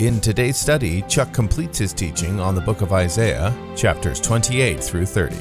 In 0.00 0.18
today's 0.18 0.56
study, 0.56 1.02
Chuck 1.08 1.30
completes 1.34 1.76
his 1.76 1.92
teaching 1.92 2.40
on 2.40 2.54
the 2.54 2.62
book 2.62 2.80
of 2.80 2.90
Isaiah, 2.90 3.54
chapters 3.76 4.18
28 4.18 4.82
through 4.82 5.04
30. 5.04 5.36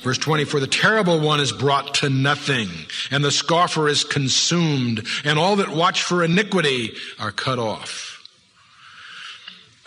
Verse 0.00 0.16
20, 0.16 0.44
for 0.46 0.60
the 0.60 0.66
terrible 0.66 1.20
one 1.20 1.40
is 1.40 1.52
brought 1.52 1.92
to 1.96 2.08
nothing, 2.08 2.70
and 3.10 3.22
the 3.22 3.30
scoffer 3.30 3.86
is 3.86 4.02
consumed, 4.02 5.06
and 5.26 5.38
all 5.38 5.56
that 5.56 5.68
watch 5.68 6.04
for 6.04 6.24
iniquity 6.24 6.94
are 7.18 7.32
cut 7.32 7.58
off. 7.58 8.09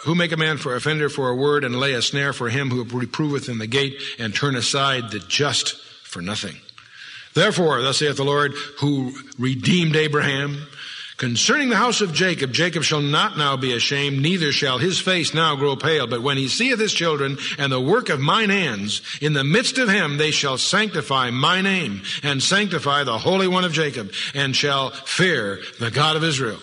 Who 0.04 0.16
make 0.16 0.32
a 0.32 0.38
man 0.38 0.58
for 0.58 0.76
offender 0.76 1.10
for 1.10 1.30
a 1.30 1.36
word, 1.36 1.64
and 1.64 1.80
lay 1.80 1.94
a 1.94 2.02
snare 2.02 2.34
for 2.34 2.50
him 2.50 2.70
who 2.70 2.84
reproveth 2.84 3.50
in 3.50 3.58
the 3.58 3.68
gate, 3.68 4.02
and 4.20 4.34
turn 4.34 4.56
aside 4.56 5.12
the 5.12 5.20
just 5.20 5.78
for 6.04 6.22
nothing? 6.22 6.58
Therefore, 7.34 7.82
thus 7.82 7.98
saith 7.98 8.18
the 8.18 8.24
Lord, 8.24 8.54
who 8.80 9.14
redeemed 9.40 9.96
Abraham, 9.96 10.68
Concerning 11.18 11.70
the 11.70 11.78
house 11.78 12.02
of 12.02 12.12
Jacob, 12.12 12.52
Jacob 12.52 12.84
shall 12.84 13.00
not 13.00 13.38
now 13.38 13.56
be 13.56 13.72
ashamed, 13.74 14.22
neither 14.22 14.52
shall 14.52 14.80
his 14.80 15.00
face 15.00 15.34
now 15.34 15.56
grow 15.56 15.76
pale. 15.76 16.08
But 16.08 16.24
when 16.24 16.38
he 16.38 16.48
seeth 16.48 16.80
his 16.80 16.92
children 16.92 17.38
and 17.58 17.72
the 17.72 17.80
work 17.80 18.10
of 18.10 18.20
mine 18.20 18.50
hands, 18.50 19.02
in 19.22 19.34
the 19.34 19.44
midst 19.44 19.78
of 19.78 19.90
him 19.90 20.18
they 20.18 20.32
shall 20.32 20.58
sanctify 20.58 21.30
my 21.30 21.62
name, 21.62 22.02
and 22.24 22.42
sanctify 22.42 23.04
the 23.04 23.20
Holy 23.20 23.48
One 23.48 23.64
of 23.64 23.72
Jacob, 23.72 24.12
and 24.34 24.56
shall 24.56 24.90
fear 24.90 25.62
the 25.80 25.92
God 25.92 26.16
of 26.16 26.24
Israel. 26.24 26.60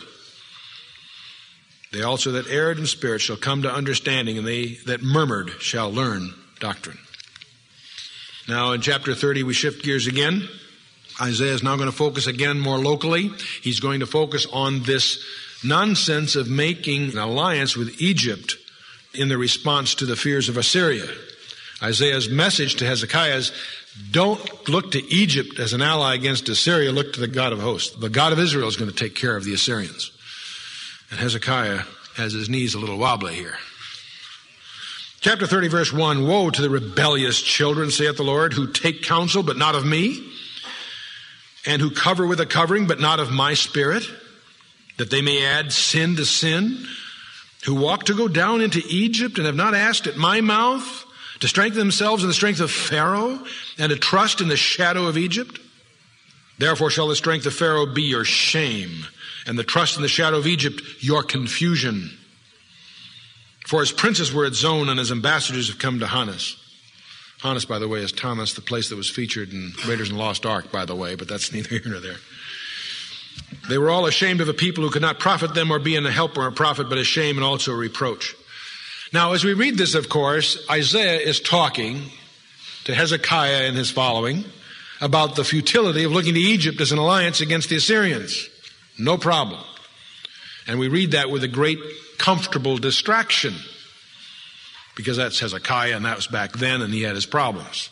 They 1.93 2.03
also 2.03 2.33
that 2.33 2.49
erred 2.49 2.79
in 2.79 2.87
spirit 2.87 3.21
shall 3.21 3.37
come 3.37 3.63
to 3.63 3.73
understanding, 3.73 4.39
and 4.39 4.47
they 4.47 4.79
that 4.87 5.03
murmured 5.03 5.51
shall 5.61 5.91
learn 5.91 6.33
doctrine. 6.61 6.99
Now 8.49 8.73
in 8.73 8.81
chapter 8.81 9.15
30 9.15 9.43
we 9.43 9.55
shift 9.55 9.85
gears 9.85 10.07
again. 10.07 10.49
Isaiah 11.21 11.53
is 11.53 11.63
now 11.63 11.77
going 11.77 11.91
to 11.91 11.97
focus 11.97 12.27
again 12.27 12.59
more 12.59 12.79
locally. 12.79 13.31
He's 13.63 13.81
going 13.81 14.01
to 14.01 14.07
focus 14.07 14.47
on 14.53 14.85
this 14.85 15.23
nonsense 15.63 16.37
of 16.37 16.49
making 16.49 17.11
an 17.11 17.19
alliance 17.19 17.77
with 17.77 18.01
Egypt 18.01 18.57
in 19.13 19.29
the 19.29 19.37
response 19.37 19.95
to 19.97 20.07
the 20.07 20.17
fears 20.17 20.49
of 20.49 20.57
Assyria. 20.57 21.07
Isaiah's 21.83 22.29
message 22.29 22.77
to 22.77 22.87
Hezekiah 22.87 23.37
is 23.37 23.53
don't 24.11 24.69
look 24.69 24.93
to 24.93 25.13
Egypt 25.13 25.59
as 25.59 25.73
an 25.73 25.83
ally 25.83 26.15
against 26.15 26.49
Assyria, 26.49 26.93
look 26.93 27.13
to 27.15 27.21
the 27.21 27.27
God 27.27 27.53
of 27.53 27.61
hosts. 27.61 27.97
The 27.97 28.09
God 28.09 28.33
of 28.33 28.39
Israel 28.39 28.69
is 28.69 28.77
going 28.77 28.91
to 28.91 28.97
take 28.97 29.15
care 29.15 29.37
of 29.37 29.45
the 29.45 29.53
Assyrians. 29.53 30.13
And 31.11 31.19
Hezekiah 31.19 31.83
has 32.17 32.33
his 32.33 32.49
knees 32.49 32.75
a 32.75 32.79
little 32.79 32.99
wobbly 32.99 33.35
here. 33.35 33.59
Chapter 35.21 35.47
30, 35.47 35.69
verse 35.69 35.93
1 35.93 36.27
Woe 36.27 36.51
to 36.51 36.63
the 36.63 36.71
rebellious 36.71 37.43
children, 37.43 37.91
saith 37.91 38.17
the 38.17 38.23
Lord, 38.23 38.53
who 38.53 38.67
take 38.67 39.03
counsel, 39.03 39.43
but 39.43 39.57
not 39.57 39.75
of 39.75 39.85
me 39.85 40.31
and 41.67 41.83
who 41.83 41.91
cover 41.91 42.27
with 42.27 42.41
a 42.41 42.47
covering, 42.47 42.87
but 42.87 43.01
not 43.01 43.21
of 43.21 43.31
my 43.31 43.55
spirit, 43.55 44.05
that 44.99 45.11
they 45.11 45.23
may 45.23 45.45
add 45.45 45.73
sin 45.73 46.17
to 46.17 46.25
sin, 46.25 46.87
who 47.65 47.75
walk 47.75 48.05
to 48.05 48.15
go 48.15 48.29
down 48.29 48.61
into 48.61 48.83
Egypt 48.89 49.37
and 49.37 49.47
have 49.47 49.57
not 49.57 49.75
asked 49.75 50.07
at 50.07 50.17
my 50.17 50.41
mouth, 50.41 51.07
to 51.41 51.49
strengthen 51.49 51.79
themselves 51.79 52.23
in 52.23 52.29
the 52.29 52.35
strength 52.35 52.61
of 52.61 52.71
Pharaoh, 52.71 53.39
and 53.79 53.91
to 53.91 53.97
trust 53.97 54.41
in 54.41 54.49
the 54.49 54.57
shadow 54.57 55.07
of 55.07 55.17
Egypt? 55.17 55.59
Therefore 56.59 56.91
shall 56.91 57.09
the 57.09 57.17
strength 57.17 57.47
of 57.47 57.55
Pharaoh 57.55 57.87
be 57.87 58.03
your 58.03 58.25
shame, 58.25 59.07
and 59.47 59.59
the 59.59 59.65
trust 59.65 59.97
in 59.97 60.03
the 60.03 60.09
shadow 60.09 60.39
of 60.39 60.47
Egypt 60.47 60.83
your 61.01 61.23
confusion. 61.23 62.11
For 63.67 63.81
his 63.81 63.93
princes 63.93 64.33
were 64.33 64.45
at 64.45 64.55
Zoan, 64.55 64.89
and 64.89 64.99
his 64.99 65.13
ambassadors 65.13 65.69
have 65.69 65.79
come 65.79 66.01
to 66.01 66.07
Hanes. 66.07 66.57
Hanes, 67.43 67.65
by 67.65 67.79
the 67.79 67.89
way, 67.89 68.01
is 68.01 68.13
Tanis, 68.13 68.55
the 68.55 68.61
place 68.61 68.89
that 68.91 68.97
was 68.97 69.09
featured 69.09 69.53
in 69.53 69.73
Raiders 69.87 70.11
and 70.11 70.19
Lost 70.19 70.45
Ark, 70.45 70.71
by 70.71 70.85
the 70.85 70.97
way, 70.97 71.15
but 71.15 71.29
that's 71.29 71.53
neither 71.55 71.69
here 71.69 71.83
nor 71.87 72.01
there. 72.01 72.17
They 73.69 73.79
were 73.79 73.91
all 73.91 74.07
ashamed 74.07 74.41
of 74.41 74.49
a 74.49 74.55
people 74.55 74.85
who 74.85 74.91
could 74.91 75.03
not 75.03 75.19
profit 75.19 75.55
them 75.55 75.71
or 75.71 75.79
be 75.79 75.97
in 75.97 76.05
a 76.05 76.11
help 76.11 76.37
or 76.37 76.47
a 76.47 76.53
prophet, 76.53 76.89
but 76.89 76.99
a 76.99 77.05
shame 77.05 77.37
and 77.37 77.45
also 77.45 77.73
a 77.73 77.77
reproach. 77.77 78.35
Now, 79.13 79.33
as 79.33 79.45
we 79.45 79.55
read 79.55 79.77
this, 79.77 79.95
of 79.95 80.09
course, 80.09 80.67
Isaiah 80.71 81.19
is 81.19 81.41
talking 81.41 82.11
to 82.85 82.95
Hezekiah 82.95 83.67
and 83.67 83.77
his 83.77 83.91
following 83.91 84.45
about 85.01 85.35
the 85.35 85.45
futility 85.45 86.05
of 86.05 86.13
looking 86.13 86.35
to 86.35 86.41
Egypt 86.41 86.81
as 86.81 86.93
an 86.93 86.99
alliance 86.99 87.41
against 87.41 87.69
the 87.69 87.77
Assyrians. 87.77 88.49
No 89.01 89.17
problem. 89.17 89.61
And 90.67 90.79
we 90.79 90.89
read 90.89 91.13
that 91.13 91.31
with 91.31 91.43
a 91.43 91.49
great 91.49 91.79
comfortable 92.19 92.77
distraction 92.77 93.55
because 94.95 95.17
that's 95.17 95.41
Hezekiah 95.41 95.97
and 95.97 96.05
that 96.05 96.17
was 96.17 96.27
back 96.27 96.53
then 96.53 96.83
and 96.83 96.93
he 96.93 97.03
had 97.03 97.15
his 97.15 97.27
problems. 97.27 97.89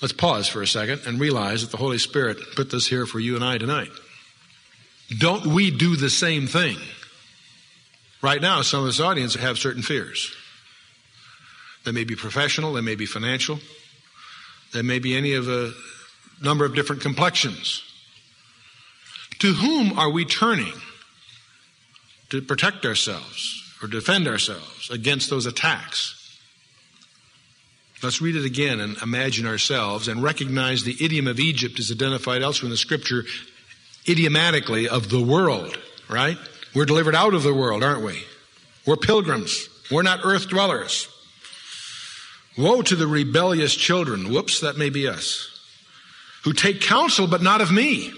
Let's 0.00 0.12
pause 0.12 0.46
for 0.46 0.62
a 0.62 0.66
second 0.66 1.02
and 1.06 1.18
realize 1.18 1.62
that 1.62 1.72
the 1.72 1.76
Holy 1.76 1.98
Spirit 1.98 2.38
put 2.54 2.70
this 2.70 2.86
here 2.86 3.04
for 3.04 3.18
you 3.18 3.34
and 3.34 3.44
I 3.44 3.58
tonight. 3.58 3.90
Don't 5.18 5.46
we 5.46 5.70
do 5.70 5.96
the 5.96 6.10
same 6.10 6.46
thing? 6.46 6.76
Right 8.22 8.40
now, 8.40 8.62
some 8.62 8.80
of 8.80 8.86
this 8.86 9.00
audience 9.00 9.34
have 9.34 9.58
certain 9.58 9.82
fears. 9.82 10.32
They 11.84 11.92
may 11.92 12.04
be 12.04 12.14
professional, 12.14 12.74
they 12.74 12.80
may 12.80 12.94
be 12.94 13.06
financial, 13.06 13.58
they 14.72 14.82
may 14.82 14.98
be 14.98 15.16
any 15.16 15.34
of 15.34 15.48
a 15.48 15.72
number 16.42 16.64
of 16.64 16.74
different 16.74 17.02
complexions. 17.02 17.82
To 19.40 19.52
whom 19.54 19.98
are 19.98 20.10
we 20.10 20.24
turning 20.24 20.72
to 22.30 22.42
protect 22.42 22.84
ourselves 22.84 23.62
or 23.82 23.88
defend 23.88 24.26
ourselves 24.26 24.90
against 24.90 25.30
those 25.30 25.46
attacks? 25.46 26.14
Let's 28.02 28.20
read 28.20 28.36
it 28.36 28.44
again 28.44 28.80
and 28.80 28.96
imagine 29.02 29.46
ourselves 29.46 30.06
and 30.08 30.22
recognize 30.22 30.84
the 30.84 30.96
idiom 31.04 31.26
of 31.26 31.40
Egypt 31.40 31.78
is 31.78 31.90
identified 31.90 32.42
elsewhere 32.42 32.66
in 32.66 32.70
the 32.70 32.76
scripture 32.76 33.24
idiomatically 34.08 34.88
of 34.88 35.10
the 35.10 35.22
world, 35.22 35.78
right? 36.08 36.38
We're 36.74 36.84
delivered 36.84 37.14
out 37.14 37.34
of 37.34 37.42
the 37.42 37.54
world, 37.54 37.82
aren't 37.82 38.04
we? 38.04 38.22
We're 38.86 38.96
pilgrims. 38.96 39.68
We're 39.90 40.02
not 40.02 40.20
earth 40.22 40.48
dwellers. 40.48 41.08
Woe 42.56 42.82
to 42.82 42.96
the 42.96 43.06
rebellious 43.06 43.74
children. 43.74 44.30
Whoops, 44.30 44.60
that 44.60 44.76
may 44.76 44.90
be 44.90 45.08
us. 45.08 45.48
Who 46.44 46.52
take 46.52 46.80
counsel, 46.80 47.26
but 47.26 47.42
not 47.42 47.60
of 47.60 47.72
me. 47.72 48.12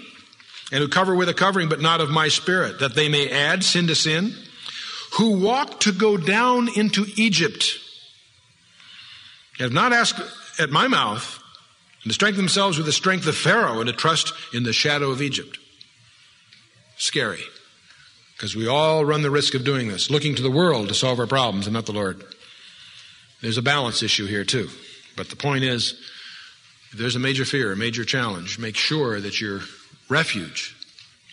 And 0.71 0.79
who 0.79 0.87
cover 0.87 1.13
with 1.13 1.27
a 1.27 1.33
covering, 1.33 1.67
but 1.67 1.81
not 1.81 1.99
of 1.99 2.09
my 2.09 2.29
spirit, 2.29 2.79
that 2.79 2.95
they 2.95 3.09
may 3.09 3.29
add 3.29 3.63
sin 3.63 3.87
to 3.87 3.95
sin. 3.95 4.35
Who 5.17 5.37
walk 5.37 5.81
to 5.81 5.91
go 5.91 6.15
down 6.15 6.69
into 6.75 7.05
Egypt. 7.17 7.77
Have 9.59 9.73
not 9.73 9.91
asked 9.91 10.21
at 10.57 10.69
my 10.69 10.87
mouth, 10.87 11.37
and 12.03 12.09
to 12.09 12.13
strengthen 12.13 12.37
themselves 12.45 12.77
with 12.77 12.85
the 12.85 12.93
strength 12.93 13.27
of 13.27 13.35
Pharaoh, 13.35 13.81
and 13.81 13.87
to 13.87 13.93
trust 13.93 14.33
in 14.53 14.63
the 14.63 14.71
shadow 14.71 15.11
of 15.11 15.21
Egypt. 15.21 15.59
Scary. 16.95 17.43
Because 18.37 18.55
we 18.55 18.67
all 18.67 19.03
run 19.03 19.21
the 19.21 19.29
risk 19.29 19.53
of 19.53 19.65
doing 19.65 19.89
this, 19.89 20.09
looking 20.09 20.35
to 20.35 20.41
the 20.41 20.49
world 20.49 20.87
to 20.87 20.93
solve 20.93 21.19
our 21.19 21.27
problems 21.27 21.67
and 21.67 21.73
not 21.73 21.85
the 21.85 21.91
Lord. 21.91 22.23
There's 23.41 23.57
a 23.57 23.61
balance 23.61 24.01
issue 24.01 24.25
here, 24.25 24.45
too. 24.45 24.69
But 25.17 25.29
the 25.29 25.35
point 25.35 25.63
is, 25.63 25.99
if 26.91 26.97
there's 26.97 27.15
a 27.15 27.19
major 27.19 27.45
fear, 27.45 27.71
a 27.71 27.77
major 27.77 28.05
challenge, 28.05 28.57
make 28.57 28.77
sure 28.77 29.19
that 29.19 29.41
your 29.41 29.61
refuge 30.11 30.75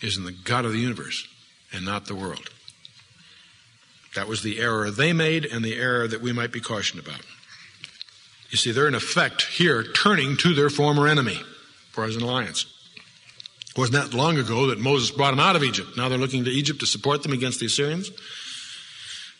is 0.01 0.17
in 0.17 0.23
the 0.23 0.31
God 0.31 0.65
of 0.65 0.71
the 0.71 0.79
universe 0.79 1.27
and 1.73 1.85
not 1.85 2.05
the 2.05 2.15
world. 2.15 2.49
That 4.15 4.27
was 4.27 4.41
the 4.41 4.59
error 4.59 4.89
they 4.89 5.13
made 5.13 5.45
and 5.45 5.63
the 5.63 5.75
error 5.75 6.07
that 6.07 6.21
we 6.21 6.31
might 6.31 6.51
be 6.51 6.61
cautioned 6.61 7.05
about. 7.05 7.21
You 8.49 8.57
see, 8.57 8.71
they're 8.71 8.87
in 8.87 8.95
effect 8.95 9.43
here 9.43 9.83
turning 9.83 10.37
to 10.37 10.55
their 10.55 10.69
former 10.69 11.07
enemy 11.07 11.39
for 11.91 12.05
as 12.05 12.15
an 12.15 12.23
alliance. 12.23 12.65
It 13.69 13.77
wasn't 13.77 14.01
that 14.01 14.17
long 14.17 14.37
ago 14.37 14.67
that 14.67 14.79
Moses 14.79 15.11
brought 15.11 15.31
them 15.31 15.39
out 15.39 15.55
of 15.55 15.63
Egypt. 15.63 15.95
Now 15.95 16.09
they're 16.09 16.17
looking 16.17 16.45
to 16.45 16.51
Egypt 16.51 16.79
to 16.79 16.87
support 16.87 17.21
them 17.21 17.33
against 17.33 17.59
the 17.59 17.67
Assyrians. 17.67 18.09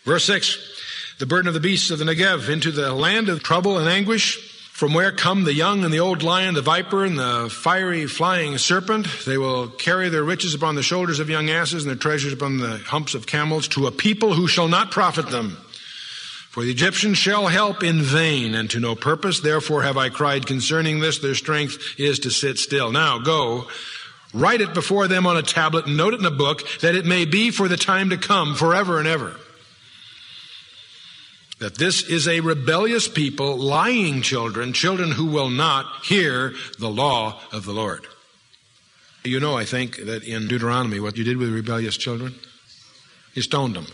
Verse 0.03 0.25
6 0.25 1.15
The 1.17 1.25
burden 1.25 1.47
of 1.47 1.55
the 1.55 1.59
beasts 1.59 1.89
of 1.89 1.97
the 1.97 2.05
Negev 2.05 2.49
into 2.49 2.71
the 2.71 2.93
land 2.93 3.29
of 3.29 3.41
trouble 3.41 3.79
and 3.79 3.89
anguish, 3.89 4.37
from 4.79 4.93
where 4.93 5.11
come 5.11 5.43
the 5.43 5.53
young 5.53 5.83
and 5.83 5.93
the 5.93 5.99
old 5.99 6.23
lion, 6.23 6.53
the 6.53 6.61
viper, 6.61 7.03
and 7.03 7.19
the 7.19 7.49
fiery 7.51 8.07
flying 8.07 8.57
serpent. 8.57 9.05
They 9.25 9.37
will 9.37 9.67
carry 9.67 10.07
their 10.07 10.23
riches 10.23 10.53
upon 10.53 10.75
the 10.75 10.81
shoulders 10.81 11.19
of 11.19 11.29
young 11.29 11.49
asses 11.49 11.83
and 11.83 11.89
their 11.89 11.97
treasures 11.97 12.31
upon 12.31 12.59
the 12.59 12.77
humps 12.77 13.13
of 13.13 13.27
camels 13.27 13.67
to 13.69 13.87
a 13.87 13.91
people 13.91 14.35
who 14.35 14.47
shall 14.47 14.69
not 14.69 14.89
profit 14.89 15.31
them. 15.31 15.57
For 16.51 16.63
the 16.63 16.71
Egyptians 16.71 17.17
shall 17.17 17.47
help 17.47 17.83
in 17.83 18.01
vain 18.01 18.55
and 18.55 18.69
to 18.69 18.79
no 18.79 18.95
purpose. 18.95 19.41
Therefore 19.41 19.83
have 19.83 19.97
I 19.97 20.07
cried 20.07 20.47
concerning 20.47 21.01
this. 21.01 21.19
Their 21.19 21.35
strength 21.35 21.77
is 21.97 22.19
to 22.19 22.29
sit 22.29 22.57
still. 22.57 22.89
Now 22.89 23.19
go, 23.19 23.67
write 24.33 24.61
it 24.61 24.73
before 24.73 25.09
them 25.09 25.27
on 25.27 25.35
a 25.35 25.43
tablet 25.43 25.87
and 25.87 25.97
note 25.97 26.13
it 26.13 26.21
in 26.21 26.25
a 26.25 26.31
book 26.31 26.65
that 26.79 26.95
it 26.95 27.05
may 27.05 27.25
be 27.25 27.51
for 27.51 27.67
the 27.67 27.75
time 27.75 28.11
to 28.11 28.17
come 28.17 28.55
forever 28.55 28.97
and 28.97 29.09
ever. 29.09 29.35
That 31.59 31.77
this 31.77 32.03
is 32.03 32.27
a 32.27 32.39
rebellious 32.39 33.07
people, 33.07 33.57
lying 33.57 34.21
children, 34.21 34.71
children 34.71 35.11
who 35.11 35.25
will 35.25 35.49
not 35.49 36.05
hear 36.05 36.53
the 36.79 36.89
law 36.89 37.41
of 37.51 37.65
the 37.65 37.73
Lord. 37.73 38.07
You 39.25 39.41
know, 39.41 39.57
I 39.57 39.65
think, 39.65 39.97
that 40.05 40.23
in 40.23 40.47
Deuteronomy, 40.47 41.01
what 41.01 41.17
you 41.17 41.25
did 41.25 41.37
with 41.37 41.53
rebellious 41.53 41.97
children? 41.97 42.35
You 43.33 43.41
stoned 43.41 43.75
them. 43.75 43.87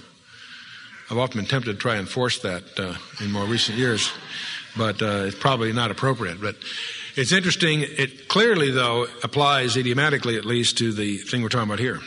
I've 1.09 1.17
often 1.17 1.39
been 1.39 1.47
tempted 1.47 1.73
to 1.73 1.77
try 1.77 1.95
and 1.95 2.07
force 2.07 2.39
that 2.39 2.63
uh, 2.79 2.95
in 3.23 3.31
more 3.31 3.45
recent 3.45 3.77
years, 3.77 4.11
but 4.77 5.01
uh, 5.01 5.25
it's 5.25 5.37
probably 5.37 5.73
not 5.73 5.89
appropriate. 5.89 6.39
But 6.39 6.55
it's 7.15 7.31
interesting. 7.31 7.81
It 7.81 8.27
clearly, 8.27 8.71
though, 8.71 9.07
applies 9.23 9.77
idiomatically, 9.77 10.37
at 10.37 10.45
least, 10.45 10.77
to 10.79 10.93
the 10.93 11.17
thing 11.17 11.41
we're 11.41 11.49
talking 11.49 11.69
about 11.69 11.79
here. 11.79 11.99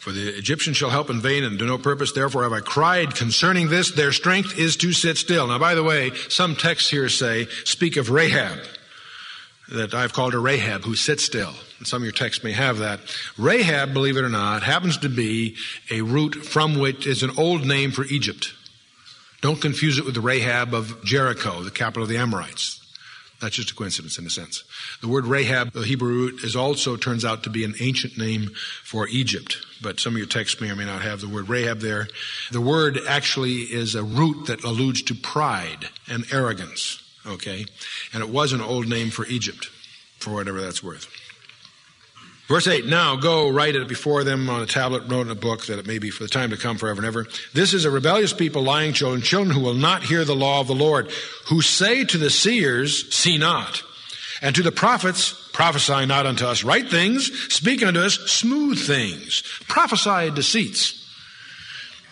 For 0.00 0.12
the 0.12 0.28
Egyptians 0.38 0.78
shall 0.78 0.88
help 0.88 1.10
in 1.10 1.20
vain 1.20 1.44
and 1.44 1.58
to 1.58 1.66
no 1.66 1.76
purpose. 1.76 2.12
Therefore 2.12 2.44
have 2.44 2.54
I 2.54 2.60
cried 2.60 3.14
concerning 3.14 3.68
this. 3.68 3.90
Their 3.90 4.12
strength 4.12 4.58
is 4.58 4.76
to 4.76 4.94
sit 4.94 5.18
still. 5.18 5.46
Now, 5.46 5.58
by 5.58 5.74
the 5.74 5.82
way, 5.82 6.12
some 6.30 6.56
texts 6.56 6.88
here 6.88 7.10
say, 7.10 7.48
speak 7.64 7.98
of 7.98 8.08
Rahab 8.08 8.60
that 9.68 9.92
I've 9.92 10.14
called 10.14 10.32
her 10.32 10.40
Rahab, 10.40 10.84
who 10.84 10.96
sits 10.96 11.22
still. 11.22 11.52
And 11.78 11.86
some 11.86 12.00
of 12.00 12.04
your 12.04 12.12
texts 12.12 12.42
may 12.42 12.52
have 12.52 12.78
that. 12.78 13.00
Rahab, 13.36 13.92
believe 13.92 14.16
it 14.16 14.24
or 14.24 14.30
not, 14.30 14.62
happens 14.62 14.96
to 14.98 15.10
be 15.10 15.56
a 15.90 16.00
root 16.00 16.34
from 16.34 16.78
which 16.78 17.06
is 17.06 17.22
an 17.22 17.32
old 17.36 17.66
name 17.66 17.90
for 17.90 18.06
Egypt. 18.06 18.54
Don't 19.42 19.60
confuse 19.60 19.98
it 19.98 20.06
with 20.06 20.14
the 20.14 20.22
Rahab 20.22 20.72
of 20.72 21.04
Jericho, 21.04 21.62
the 21.62 21.70
capital 21.70 22.04
of 22.04 22.08
the 22.08 22.16
Amorites. 22.16 22.80
That's 23.40 23.56
just 23.56 23.70
a 23.70 23.74
coincidence 23.74 24.18
in 24.18 24.26
a 24.26 24.30
sense. 24.30 24.64
The 25.00 25.08
word 25.08 25.26
Rahab, 25.26 25.72
the 25.72 25.82
Hebrew 25.82 26.08
root, 26.08 26.44
is 26.44 26.54
also 26.54 26.96
turns 26.96 27.24
out 27.24 27.42
to 27.44 27.50
be 27.50 27.64
an 27.64 27.74
ancient 27.80 28.18
name 28.18 28.50
for 28.84 29.08
Egypt. 29.08 29.56
But 29.82 29.98
some 29.98 30.12
of 30.12 30.18
your 30.18 30.26
texts 30.26 30.60
may 30.60 30.70
or 30.70 30.76
may 30.76 30.84
not 30.84 31.02
have 31.02 31.20
the 31.20 31.28
word 31.28 31.48
Rahab 31.48 31.80
there. 31.80 32.08
The 32.52 32.60
word 32.60 32.98
actually 33.08 33.62
is 33.62 33.94
a 33.94 34.04
root 34.04 34.46
that 34.46 34.62
alludes 34.62 35.02
to 35.02 35.14
pride 35.14 35.88
and 36.06 36.26
arrogance. 36.30 37.02
Okay? 37.26 37.64
And 38.12 38.22
it 38.22 38.28
was 38.28 38.52
an 38.52 38.60
old 38.60 38.88
name 38.88 39.10
for 39.10 39.26
Egypt, 39.26 39.70
for 40.18 40.34
whatever 40.34 40.60
that's 40.60 40.82
worth. 40.82 41.08
Verse 42.50 42.66
8, 42.66 42.86
now 42.86 43.14
go 43.14 43.48
write 43.48 43.76
it 43.76 43.86
before 43.86 44.24
them 44.24 44.50
on 44.50 44.60
a 44.60 44.66
tablet, 44.66 45.04
wrote 45.06 45.20
in 45.20 45.30
a 45.30 45.36
book, 45.36 45.66
that 45.66 45.78
it 45.78 45.86
may 45.86 46.00
be 46.00 46.10
for 46.10 46.24
the 46.24 46.28
time 46.28 46.50
to 46.50 46.56
come 46.56 46.78
forever 46.78 46.98
and 46.98 47.06
ever. 47.06 47.28
This 47.54 47.72
is 47.72 47.84
a 47.84 47.92
rebellious 47.92 48.32
people, 48.32 48.64
lying 48.64 48.92
children, 48.92 49.22
children 49.22 49.54
who 49.54 49.62
will 49.62 49.74
not 49.74 50.02
hear 50.02 50.24
the 50.24 50.34
law 50.34 50.60
of 50.60 50.66
the 50.66 50.74
Lord, 50.74 51.12
who 51.46 51.62
say 51.62 52.04
to 52.04 52.18
the 52.18 52.28
seers, 52.28 53.14
see 53.14 53.38
not, 53.38 53.84
and 54.42 54.52
to 54.56 54.64
the 54.64 54.72
prophets, 54.72 55.48
prophesy 55.52 56.06
not 56.06 56.26
unto 56.26 56.44
us 56.44 56.64
right 56.64 56.90
things, 56.90 57.30
speak 57.54 57.84
unto 57.84 58.00
us 58.00 58.18
smooth 58.28 58.84
things, 58.84 59.44
prophesy 59.68 60.32
deceits. 60.32 61.08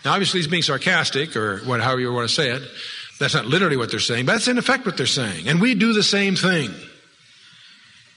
Now 0.05 0.13
obviously 0.13 0.39
he's 0.39 0.47
being 0.47 0.63
sarcastic, 0.63 1.35
or 1.35 1.57
what, 1.65 1.81
however 1.81 1.99
you 1.99 2.13
want 2.13 2.29
to 2.29 2.33
say 2.33 2.51
it. 2.51 2.63
That's 3.19 3.33
not 3.33 3.45
literally 3.45 3.75
what 3.75 3.91
they're 3.91 3.99
saying, 3.99 4.25
but 4.25 4.31
that's 4.31 4.47
in 4.47 4.57
effect 4.57 4.85
what 4.85 4.95
they're 4.95 5.05
saying. 5.05 5.49
And 5.49 5.59
we 5.59 5.75
do 5.75 5.91
the 5.91 6.01
same 6.01 6.37
thing. 6.37 6.73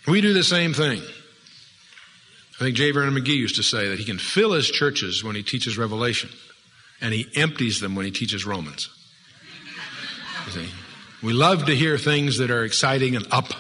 We 0.07 0.21
do 0.21 0.33
the 0.33 0.45
same 0.45 0.73
thing. 0.73 1.03
I 2.63 2.67
think 2.67 2.77
J. 2.77 2.93
Vernon 2.93 3.13
McGee 3.13 3.35
used 3.35 3.57
to 3.57 3.65
say 3.65 3.89
that 3.89 3.99
he 3.99 4.05
can 4.05 4.19
fill 4.19 4.53
his 4.53 4.71
churches 4.71 5.25
when 5.25 5.35
he 5.35 5.43
teaches 5.43 5.77
Revelation, 5.77 6.31
and 7.01 7.13
he 7.13 7.27
empties 7.35 7.81
them 7.81 7.97
when 7.97 8.05
he 8.05 8.13
teaches 8.13 8.47
Romans. 8.47 8.89
You 10.47 10.53
see? 10.53 10.69
We 11.25 11.33
love 11.33 11.67
to 11.67 11.75
hear 11.75 11.99
things 11.99 12.39
that 12.39 12.53
are 12.53 12.63
exciting 12.63 13.17
and 13.17 13.27
up, 13.33 13.53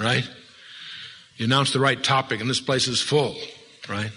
right? 0.00 0.28
You 1.36 1.44
announce 1.44 1.72
the 1.72 1.78
right 1.78 2.02
topic, 2.02 2.40
and 2.40 2.50
this 2.50 2.60
place 2.60 2.88
is 2.88 3.00
full, 3.00 3.36
right? 3.88 4.10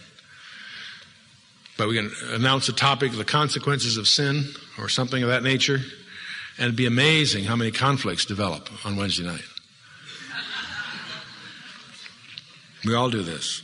But 1.77 1.87
we 1.87 1.97
can 1.97 2.11
announce 2.31 2.69
a 2.69 2.73
topic, 2.73 3.11
of 3.11 3.17
the 3.17 3.23
consequences 3.23 3.97
of 3.97 4.07
sin, 4.07 4.45
or 4.79 4.89
something 4.89 5.21
of 5.21 5.29
that 5.29 5.43
nature, 5.43 5.75
and 5.75 6.63
it'd 6.63 6.75
be 6.75 6.87
amazing 6.87 7.43
how 7.43 7.55
many 7.55 7.69
conflicts 7.69 8.25
develop 8.25 8.67
on 8.83 8.95
Wednesday 8.95 9.25
night. 9.25 9.45
We 12.83 12.95
all 12.95 13.11
do 13.11 13.21
this. 13.21 13.61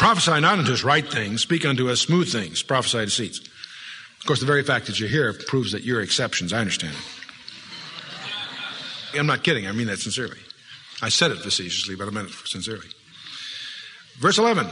Prophesy 0.00 0.40
not 0.40 0.58
unto 0.58 0.72
us 0.72 0.82
right 0.82 1.06
things, 1.06 1.42
speak 1.42 1.66
unto 1.66 1.90
us 1.90 2.00
smooth 2.00 2.32
things, 2.32 2.62
prophesy 2.62 3.04
deceits. 3.04 3.38
Of 3.38 4.24
course, 4.24 4.40
the 4.40 4.46
very 4.46 4.62
fact 4.62 4.86
that 4.86 4.98
you're 4.98 5.10
here 5.10 5.34
proves 5.34 5.72
that 5.72 5.82
you're 5.82 6.00
exceptions. 6.00 6.54
I 6.54 6.60
understand. 6.60 6.96
I'm 9.14 9.26
not 9.26 9.42
kidding. 9.42 9.66
I 9.66 9.72
mean 9.72 9.88
that 9.88 9.98
sincerely. 9.98 10.38
I 11.02 11.10
said 11.10 11.32
it 11.32 11.40
facetiously, 11.40 11.96
but 11.96 12.08
I 12.08 12.12
meant 12.12 12.30
it 12.30 12.34
sincerely. 12.46 12.86
Verse 14.18 14.38
11. 14.38 14.68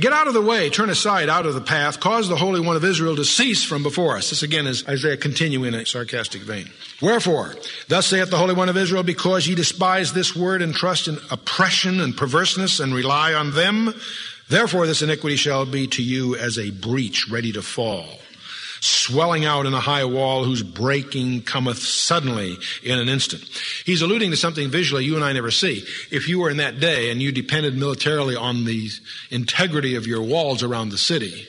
Get 0.00 0.14
out 0.14 0.28
of 0.28 0.32
the 0.32 0.40
way, 0.40 0.70
turn 0.70 0.88
aside 0.88 1.28
out 1.28 1.44
of 1.44 1.52
the 1.52 1.60
path, 1.60 2.00
cause 2.00 2.26
the 2.26 2.36
Holy 2.36 2.60
One 2.60 2.76
of 2.76 2.84
Israel 2.86 3.16
to 3.16 3.24
cease 3.24 3.62
from 3.62 3.82
before 3.82 4.16
us. 4.16 4.30
This 4.30 4.42
again 4.42 4.66
is 4.66 4.88
Isaiah 4.88 5.18
continuing 5.18 5.74
in 5.74 5.80
a 5.80 5.84
sarcastic 5.84 6.40
vein. 6.40 6.70
Wherefore, 7.02 7.54
thus 7.88 8.06
saith 8.06 8.30
the 8.30 8.38
Holy 8.38 8.54
One 8.54 8.70
of 8.70 8.78
Israel, 8.78 9.02
because 9.02 9.46
ye 9.46 9.54
despise 9.54 10.14
this 10.14 10.34
word 10.34 10.62
and 10.62 10.74
trust 10.74 11.06
in 11.06 11.18
oppression 11.30 12.00
and 12.00 12.16
perverseness 12.16 12.80
and 12.80 12.94
rely 12.94 13.34
on 13.34 13.50
them, 13.50 13.92
therefore 14.50 14.86
this 14.86 15.02
iniquity 15.02 15.36
shall 15.36 15.64
be 15.64 15.86
to 15.86 16.02
you 16.02 16.36
as 16.36 16.58
a 16.58 16.70
breach 16.70 17.28
ready 17.30 17.52
to 17.52 17.62
fall 17.62 18.06
swelling 18.80 19.44
out 19.44 19.66
in 19.66 19.74
a 19.74 19.80
high 19.80 20.04
wall 20.04 20.44
whose 20.44 20.62
breaking 20.62 21.42
cometh 21.42 21.78
suddenly 21.78 22.56
in 22.82 22.98
an 22.98 23.08
instant. 23.08 23.42
He's 23.84 24.02
alluding 24.02 24.30
to 24.30 24.36
something 24.36 24.70
visually 24.70 25.04
you 25.04 25.16
and 25.16 25.24
I 25.24 25.32
never 25.32 25.50
see. 25.50 25.84
If 26.10 26.28
you 26.28 26.40
were 26.40 26.50
in 26.50 26.56
that 26.56 26.80
day 26.80 27.10
and 27.10 27.22
you 27.22 27.30
depended 27.30 27.76
militarily 27.76 28.36
on 28.36 28.64
the 28.64 28.90
integrity 29.30 29.94
of 29.96 30.06
your 30.06 30.22
walls 30.22 30.62
around 30.62 30.88
the 30.88 30.98
city, 30.98 31.46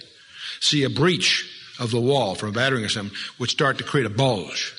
see 0.59 0.83
a 0.83 0.89
breach 0.89 1.47
of 1.79 1.91
the 1.91 2.01
wall 2.01 2.35
from 2.35 2.49
a 2.49 2.53
battering 2.53 2.83
or 2.83 2.89
something 2.89 3.17
would 3.39 3.49
start 3.49 3.77
to 3.77 3.83
create 3.83 4.05
a 4.05 4.09
bulge 4.09 4.75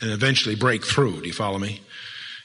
and 0.00 0.10
eventually 0.10 0.56
break 0.56 0.84
through. 0.84 1.20
Do 1.20 1.26
you 1.26 1.32
follow 1.32 1.58
me? 1.58 1.80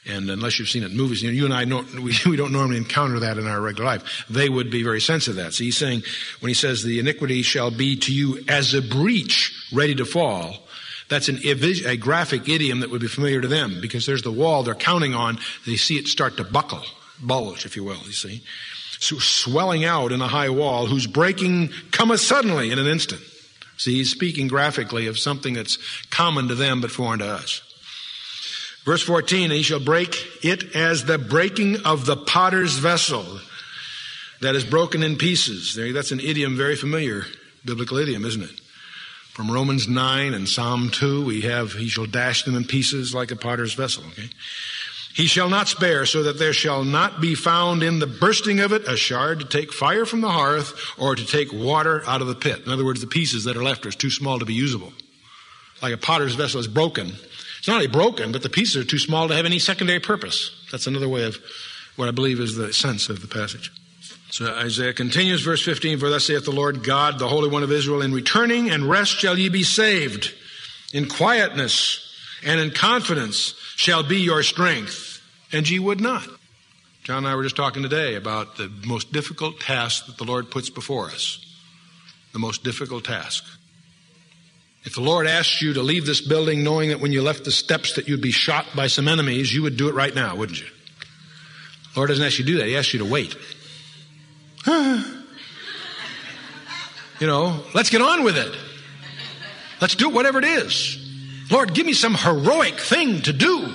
And 0.08 0.30
unless 0.30 0.58
you've 0.58 0.68
seen 0.68 0.84
it 0.84 0.92
in 0.92 0.96
movies, 0.96 1.22
you, 1.22 1.30
know, 1.30 1.34
you 1.34 1.44
and 1.44 1.54
I 1.54 1.64
don't, 1.64 2.00
we, 2.00 2.14
we, 2.26 2.36
don't 2.36 2.52
normally 2.52 2.76
encounter 2.76 3.20
that 3.20 3.38
in 3.38 3.46
our 3.46 3.60
regular 3.60 3.86
life. 3.86 4.24
They 4.30 4.48
would 4.48 4.70
be 4.70 4.82
very 4.82 5.00
sensitive 5.00 5.36
to 5.36 5.42
that. 5.42 5.54
So 5.54 5.64
he's 5.64 5.76
saying, 5.76 6.02
when 6.40 6.48
he 6.48 6.54
says 6.54 6.82
the 6.82 6.98
iniquity 6.98 7.42
shall 7.42 7.70
be 7.70 7.96
to 7.96 8.14
you 8.14 8.44
as 8.48 8.74
a 8.74 8.82
breach 8.82 9.68
ready 9.72 9.94
to 9.96 10.04
fall, 10.04 10.58
that's 11.08 11.28
an, 11.28 11.40
a 11.44 11.96
graphic 11.96 12.48
idiom 12.48 12.80
that 12.80 12.90
would 12.90 13.00
be 13.00 13.08
familiar 13.08 13.40
to 13.40 13.48
them 13.48 13.78
because 13.80 14.06
there's 14.06 14.22
the 14.22 14.32
wall 14.32 14.62
they're 14.62 14.74
counting 14.74 15.14
on. 15.14 15.38
They 15.64 15.76
see 15.76 15.98
it 15.98 16.08
start 16.08 16.36
to 16.38 16.44
buckle, 16.44 16.82
bulge, 17.20 17.64
if 17.64 17.76
you 17.76 17.84
will, 17.84 17.98
you 18.04 18.12
see. 18.12 18.42
So 18.98 19.18
swelling 19.18 19.84
out 19.84 20.10
in 20.12 20.20
a 20.20 20.28
high 20.28 20.50
wall 20.50 20.86
whose 20.86 21.06
breaking 21.06 21.70
cometh 21.90 22.20
suddenly 22.20 22.70
in 22.70 22.78
an 22.78 22.86
instant. 22.86 23.20
See, 23.76 23.94
he's 23.96 24.10
speaking 24.10 24.48
graphically 24.48 25.06
of 25.06 25.18
something 25.18 25.54
that's 25.54 25.78
common 26.10 26.48
to 26.48 26.54
them 26.54 26.80
but 26.80 26.90
foreign 26.90 27.18
to 27.18 27.26
us. 27.26 27.62
Verse 28.86 29.02
14, 29.02 29.50
he 29.50 29.62
shall 29.62 29.80
break 29.80 30.16
it 30.44 30.76
as 30.76 31.04
the 31.04 31.18
breaking 31.18 31.84
of 31.84 32.06
the 32.06 32.16
potter's 32.16 32.78
vessel 32.78 33.40
that 34.40 34.54
is 34.54 34.64
broken 34.64 35.02
in 35.02 35.16
pieces. 35.16 35.74
That's 35.74 36.12
an 36.12 36.20
idiom 36.20 36.56
very 36.56 36.76
familiar, 36.76 37.24
biblical 37.64 37.98
idiom, 37.98 38.24
isn't 38.24 38.44
it? 38.44 38.60
From 39.32 39.50
Romans 39.50 39.88
9 39.88 40.34
and 40.34 40.48
Psalm 40.48 40.90
2, 40.90 41.24
we 41.24 41.40
have, 41.40 41.72
he 41.72 41.88
shall 41.88 42.06
dash 42.06 42.44
them 42.44 42.54
in 42.54 42.64
pieces 42.64 43.12
like 43.12 43.32
a 43.32 43.36
potter's 43.36 43.74
vessel, 43.74 44.04
okay? 44.12 44.30
He 45.14 45.26
shall 45.26 45.48
not 45.48 45.66
spare, 45.66 46.06
so 46.06 46.22
that 46.22 46.38
there 46.38 46.52
shall 46.52 46.84
not 46.84 47.20
be 47.20 47.34
found 47.34 47.82
in 47.82 47.98
the 47.98 48.06
bursting 48.06 48.60
of 48.60 48.72
it 48.72 48.86
a 48.86 48.96
shard 48.96 49.40
to 49.40 49.46
take 49.46 49.72
fire 49.72 50.06
from 50.06 50.20
the 50.20 50.30
hearth 50.30 50.74
or 50.96 51.16
to 51.16 51.26
take 51.26 51.52
water 51.52 52.04
out 52.06 52.20
of 52.20 52.28
the 52.28 52.34
pit. 52.36 52.62
In 52.64 52.70
other 52.70 52.84
words, 52.84 53.00
the 53.00 53.08
pieces 53.08 53.44
that 53.44 53.56
are 53.56 53.64
left 53.64 53.84
are 53.84 53.90
too 53.90 54.10
small 54.10 54.38
to 54.38 54.44
be 54.44 54.54
usable. 54.54 54.92
Like 55.82 55.92
a 55.92 55.98
potter's 55.98 56.34
vessel 56.34 56.60
is 56.60 56.68
broken 56.68 57.12
it's 57.66 57.68
not 57.72 57.78
only 57.78 57.88
broken, 57.88 58.30
but 58.30 58.44
the 58.44 58.48
pieces 58.48 58.76
are 58.76 58.84
too 58.84 58.96
small 58.96 59.26
to 59.26 59.34
have 59.34 59.44
any 59.44 59.58
secondary 59.58 59.98
purpose. 59.98 60.52
That's 60.70 60.86
another 60.86 61.08
way 61.08 61.24
of 61.24 61.36
what 61.96 62.06
I 62.06 62.12
believe 62.12 62.38
is 62.38 62.54
the 62.54 62.72
sense 62.72 63.08
of 63.08 63.20
the 63.20 63.26
passage. 63.26 63.72
So 64.30 64.46
Isaiah 64.54 64.92
continues, 64.92 65.42
verse 65.42 65.64
15, 65.64 65.98
For 65.98 66.08
thus 66.08 66.28
saith 66.28 66.44
the 66.44 66.52
Lord 66.52 66.84
God, 66.84 67.18
the 67.18 67.26
Holy 67.26 67.48
One 67.48 67.64
of 67.64 67.72
Israel, 67.72 68.02
In 68.02 68.12
returning 68.12 68.70
and 68.70 68.88
rest 68.88 69.18
shall 69.18 69.36
ye 69.36 69.48
be 69.48 69.64
saved. 69.64 70.32
In 70.92 71.08
quietness 71.08 72.08
and 72.44 72.60
in 72.60 72.70
confidence 72.70 73.56
shall 73.74 74.04
be 74.04 74.18
your 74.18 74.44
strength. 74.44 75.20
And 75.50 75.68
ye 75.68 75.80
would 75.80 76.00
not. 76.00 76.28
John 77.02 77.24
and 77.24 77.26
I 77.26 77.34
were 77.34 77.42
just 77.42 77.56
talking 77.56 77.82
today 77.82 78.14
about 78.14 78.58
the 78.58 78.70
most 78.86 79.12
difficult 79.12 79.58
task 79.58 80.06
that 80.06 80.18
the 80.18 80.24
Lord 80.24 80.52
puts 80.52 80.70
before 80.70 81.06
us. 81.06 81.44
The 82.32 82.38
most 82.38 82.62
difficult 82.62 83.06
task. 83.06 83.42
If 84.86 84.94
the 84.94 85.00
Lord 85.00 85.26
asked 85.26 85.60
you 85.60 85.74
to 85.74 85.82
leave 85.82 86.06
this 86.06 86.20
building 86.20 86.62
knowing 86.62 86.90
that 86.90 87.00
when 87.00 87.10
you 87.10 87.20
left 87.20 87.42
the 87.44 87.50
steps 87.50 87.96
that 87.96 88.06
you'd 88.08 88.20
be 88.20 88.30
shot 88.30 88.66
by 88.76 88.86
some 88.86 89.08
enemies, 89.08 89.52
you 89.52 89.62
would 89.62 89.76
do 89.76 89.88
it 89.88 89.94
right 89.96 90.14
now, 90.14 90.36
wouldn't 90.36 90.60
you? 90.60 90.66
The 91.92 91.98
Lord 91.98 92.08
doesn't 92.08 92.24
ask 92.24 92.38
you 92.38 92.44
to 92.44 92.52
do 92.52 92.58
that. 92.58 92.68
He 92.68 92.76
asks 92.76 92.92
you 92.92 93.00
to 93.00 93.04
wait. 93.04 93.34
you 94.66 95.02
know, 97.26 97.64
let's 97.74 97.90
get 97.90 98.00
on 98.00 98.22
with 98.22 98.36
it. 98.36 98.56
Let's 99.80 99.96
do 99.96 100.08
whatever 100.08 100.38
it 100.38 100.44
is. 100.44 101.02
Lord, 101.50 101.74
give 101.74 101.84
me 101.84 101.92
some 101.92 102.14
heroic 102.14 102.78
thing 102.78 103.22
to 103.22 103.32
do. 103.32 103.68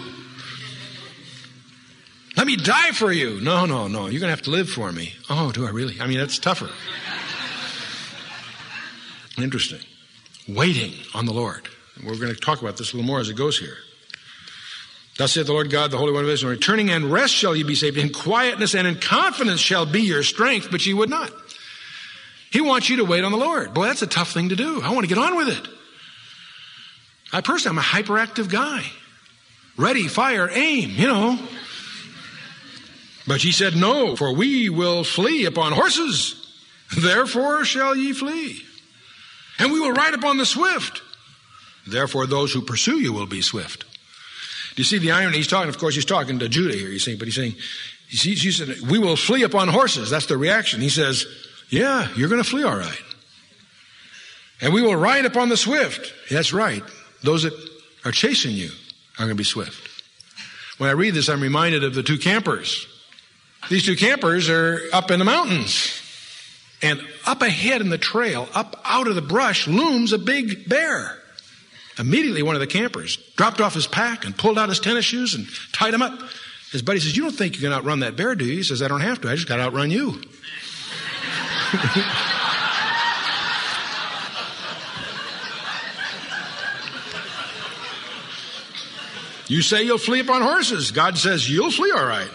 Let 2.37 2.47
me 2.47 2.55
die 2.55 2.91
for 2.91 3.11
you. 3.11 3.41
No, 3.41 3.65
no, 3.65 3.89
no. 3.89 4.07
You're 4.07 4.21
going 4.21 4.29
to 4.29 4.35
have 4.35 4.43
to 4.43 4.51
live 4.51 4.69
for 4.69 4.89
me. 4.93 5.13
Oh, 5.29 5.51
do 5.51 5.65
I 5.67 5.71
really? 5.71 5.99
I 5.99 6.07
mean, 6.07 6.19
that's 6.19 6.39
tougher. 6.39 6.69
Interesting. 9.37 9.81
Waiting 10.47 10.93
on 11.13 11.25
the 11.25 11.33
Lord. 11.33 11.67
We're 12.03 12.17
going 12.17 12.33
to 12.33 12.39
talk 12.39 12.61
about 12.61 12.77
this 12.77 12.93
a 12.93 12.95
little 12.95 13.07
more 13.07 13.19
as 13.19 13.29
it 13.29 13.35
goes 13.35 13.59
here. 13.59 13.77
Thus 15.17 15.33
saith 15.33 15.45
the 15.45 15.53
Lord 15.53 15.69
God, 15.69 15.91
the 15.91 15.97
Holy 15.97 16.11
One 16.11 16.23
of 16.23 16.29
Israel, 16.29 16.51
returning 16.51 16.89
and 16.89 17.11
rest 17.11 17.33
shall 17.33 17.55
ye 17.55 17.63
be 17.63 17.75
saved. 17.75 17.97
In 17.97 18.11
quietness 18.11 18.73
and 18.73 18.87
in 18.87 18.95
confidence 18.95 19.59
shall 19.59 19.85
be 19.85 20.01
your 20.01 20.23
strength, 20.23 20.69
but 20.71 20.85
ye 20.85 20.93
would 20.93 21.09
not. 21.09 21.31
He 22.51 22.59
wants 22.59 22.89
you 22.89 22.97
to 22.97 23.05
wait 23.05 23.23
on 23.23 23.31
the 23.31 23.37
Lord. 23.37 23.73
Boy, 23.73 23.85
that's 23.85 24.01
a 24.01 24.07
tough 24.07 24.31
thing 24.31 24.49
to 24.49 24.55
do. 24.55 24.81
I 24.81 24.91
want 24.91 25.03
to 25.03 25.13
get 25.13 25.17
on 25.17 25.35
with 25.37 25.49
it. 25.49 25.67
I 27.31 27.41
personally, 27.41 27.77
I'm 27.77 27.83
a 27.83 27.87
hyperactive 27.87 28.49
guy. 28.49 28.83
Ready, 29.77 30.07
fire, 30.07 30.49
aim, 30.51 30.91
you 30.91 31.07
know. 31.07 31.39
But 33.27 33.41
he 33.41 33.51
said, 33.51 33.75
No, 33.75 34.15
for 34.15 34.33
we 34.33 34.69
will 34.69 35.03
flee 35.03 35.45
upon 35.45 35.71
horses. 35.71 36.35
Therefore 36.97 37.63
shall 37.63 37.95
ye 37.95 38.11
flee. 38.11 38.63
And 39.61 39.71
we 39.71 39.79
will 39.79 39.91
ride 39.91 40.13
upon 40.13 40.37
the 40.37 40.45
swift. 40.45 41.01
Therefore 41.87 42.27
those 42.27 42.53
who 42.53 42.61
pursue 42.61 42.99
you 42.99 43.13
will 43.13 43.25
be 43.25 43.41
swift. 43.41 43.85
Do 44.75 44.81
you 44.81 44.83
see 44.83 44.99
the 44.99 45.11
irony? 45.11 45.37
He's 45.37 45.47
talking, 45.47 45.69
of 45.69 45.77
course, 45.77 45.95
he's 45.95 46.05
talking 46.05 46.39
to 46.39 46.49
Judah 46.49 46.75
here, 46.75 46.89
you 46.89 46.99
see, 46.99 47.15
but 47.15 47.27
he's 47.27 47.35
saying, 47.35 47.55
he 48.07 48.35
said, 48.35 48.89
we 48.89 48.99
will 48.99 49.15
flee 49.15 49.43
upon 49.43 49.67
horses. 49.67 50.09
That's 50.09 50.25
the 50.25 50.37
reaction. 50.37 50.81
He 50.81 50.89
says, 50.89 51.25
yeah, 51.69 52.07
you're 52.15 52.29
going 52.29 52.43
to 52.43 52.49
flee 52.49 52.63
all 52.63 52.75
right. 52.75 53.01
And 54.61 54.73
we 54.73 54.81
will 54.81 54.95
ride 54.95 55.25
upon 55.25 55.49
the 55.49 55.57
swift. 55.57 56.13
That's 56.29 56.53
right. 56.53 56.83
Those 57.23 57.43
that 57.43 57.53
are 58.05 58.11
chasing 58.11 58.51
you 58.51 58.69
are 59.17 59.25
going 59.25 59.29
to 59.29 59.35
be 59.35 59.43
swift. 59.43 59.89
When 60.77 60.89
I 60.89 60.93
read 60.93 61.13
this, 61.13 61.29
I'm 61.29 61.41
reminded 61.41 61.83
of 61.83 61.93
the 61.93 62.03
two 62.03 62.17
campers 62.17 62.87
these 63.69 63.85
two 63.85 63.95
campers 63.95 64.49
are 64.49 64.79
up 64.91 65.11
in 65.11 65.19
the 65.19 65.25
mountains. 65.25 65.90
And 66.81 67.01
up 67.25 67.41
ahead 67.41 67.81
in 67.81 67.89
the 67.89 67.97
trail, 67.97 68.49
up 68.53 68.81
out 68.83 69.07
of 69.07 69.15
the 69.15 69.21
brush, 69.21 69.67
looms 69.67 70.13
a 70.13 70.17
big 70.17 70.67
bear. 70.67 71.17
Immediately, 71.99 72.41
one 72.41 72.55
of 72.55 72.61
the 72.61 72.67
campers 72.67 73.17
dropped 73.35 73.61
off 73.61 73.73
his 73.73 73.85
pack 73.85 74.25
and 74.25 74.35
pulled 74.35 74.57
out 74.57 74.69
his 74.69 74.79
tennis 74.79 75.05
shoes 75.05 75.35
and 75.35 75.47
tied 75.71 75.93
them 75.93 76.01
up. 76.01 76.19
His 76.71 76.81
buddy 76.81 76.99
says, 76.99 77.15
You 77.15 77.23
don't 77.23 77.35
think 77.35 77.55
you 77.55 77.61
can 77.61 77.73
outrun 77.73 77.99
that 77.99 78.15
bear, 78.15 78.33
do 78.33 78.45
you? 78.45 78.55
He 78.55 78.63
says, 78.63 78.81
I 78.81 78.87
don't 78.87 79.01
have 79.01 79.21
to. 79.21 79.29
I 79.29 79.35
just 79.35 79.47
got 79.47 79.57
to 79.57 79.63
outrun 79.63 79.91
you. 79.91 80.21
you 89.47 89.61
say 89.61 89.83
you'll 89.83 89.97
flee 89.97 90.21
upon 90.21 90.41
horses. 90.41 90.91
God 90.91 91.17
says, 91.17 91.49
You'll 91.49 91.71
flee 91.71 91.91
all 91.91 92.05
right. 92.05 92.31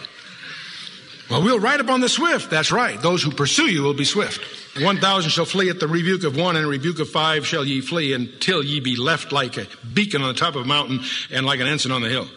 Well, 1.29 1.43
we'll 1.43 1.59
ride 1.59 1.81
upon 1.81 1.99
the 1.99 2.09
swift. 2.09 2.49
That's 2.49 2.71
right. 2.71 3.01
Those 3.01 3.21
who 3.21 3.31
pursue 3.31 3.69
you 3.69 3.83
will 3.83 3.93
be 3.93 4.05
swift. 4.05 4.41
One 4.81 4.97
thousand 4.97 5.31
shall 5.31 5.45
flee 5.45 5.69
at 5.69 5.79
the 5.79 5.87
rebuke 5.87 6.23
of 6.23 6.37
one, 6.37 6.55
and 6.55 6.65
a 6.65 6.69
rebuke 6.69 6.99
of 6.99 7.09
five 7.09 7.45
shall 7.45 7.65
ye 7.65 7.81
flee 7.81 8.13
until 8.13 8.63
ye 8.63 8.79
be 8.79 8.95
left 8.95 9.31
like 9.31 9.57
a 9.57 9.67
beacon 9.93 10.21
on 10.21 10.29
the 10.29 10.39
top 10.39 10.55
of 10.55 10.61
a 10.63 10.67
mountain 10.67 11.01
and 11.31 11.45
like 11.45 11.59
an 11.59 11.67
ensign 11.67 11.91
on 11.91 12.01
the 12.01 12.09
hill. 12.09 12.27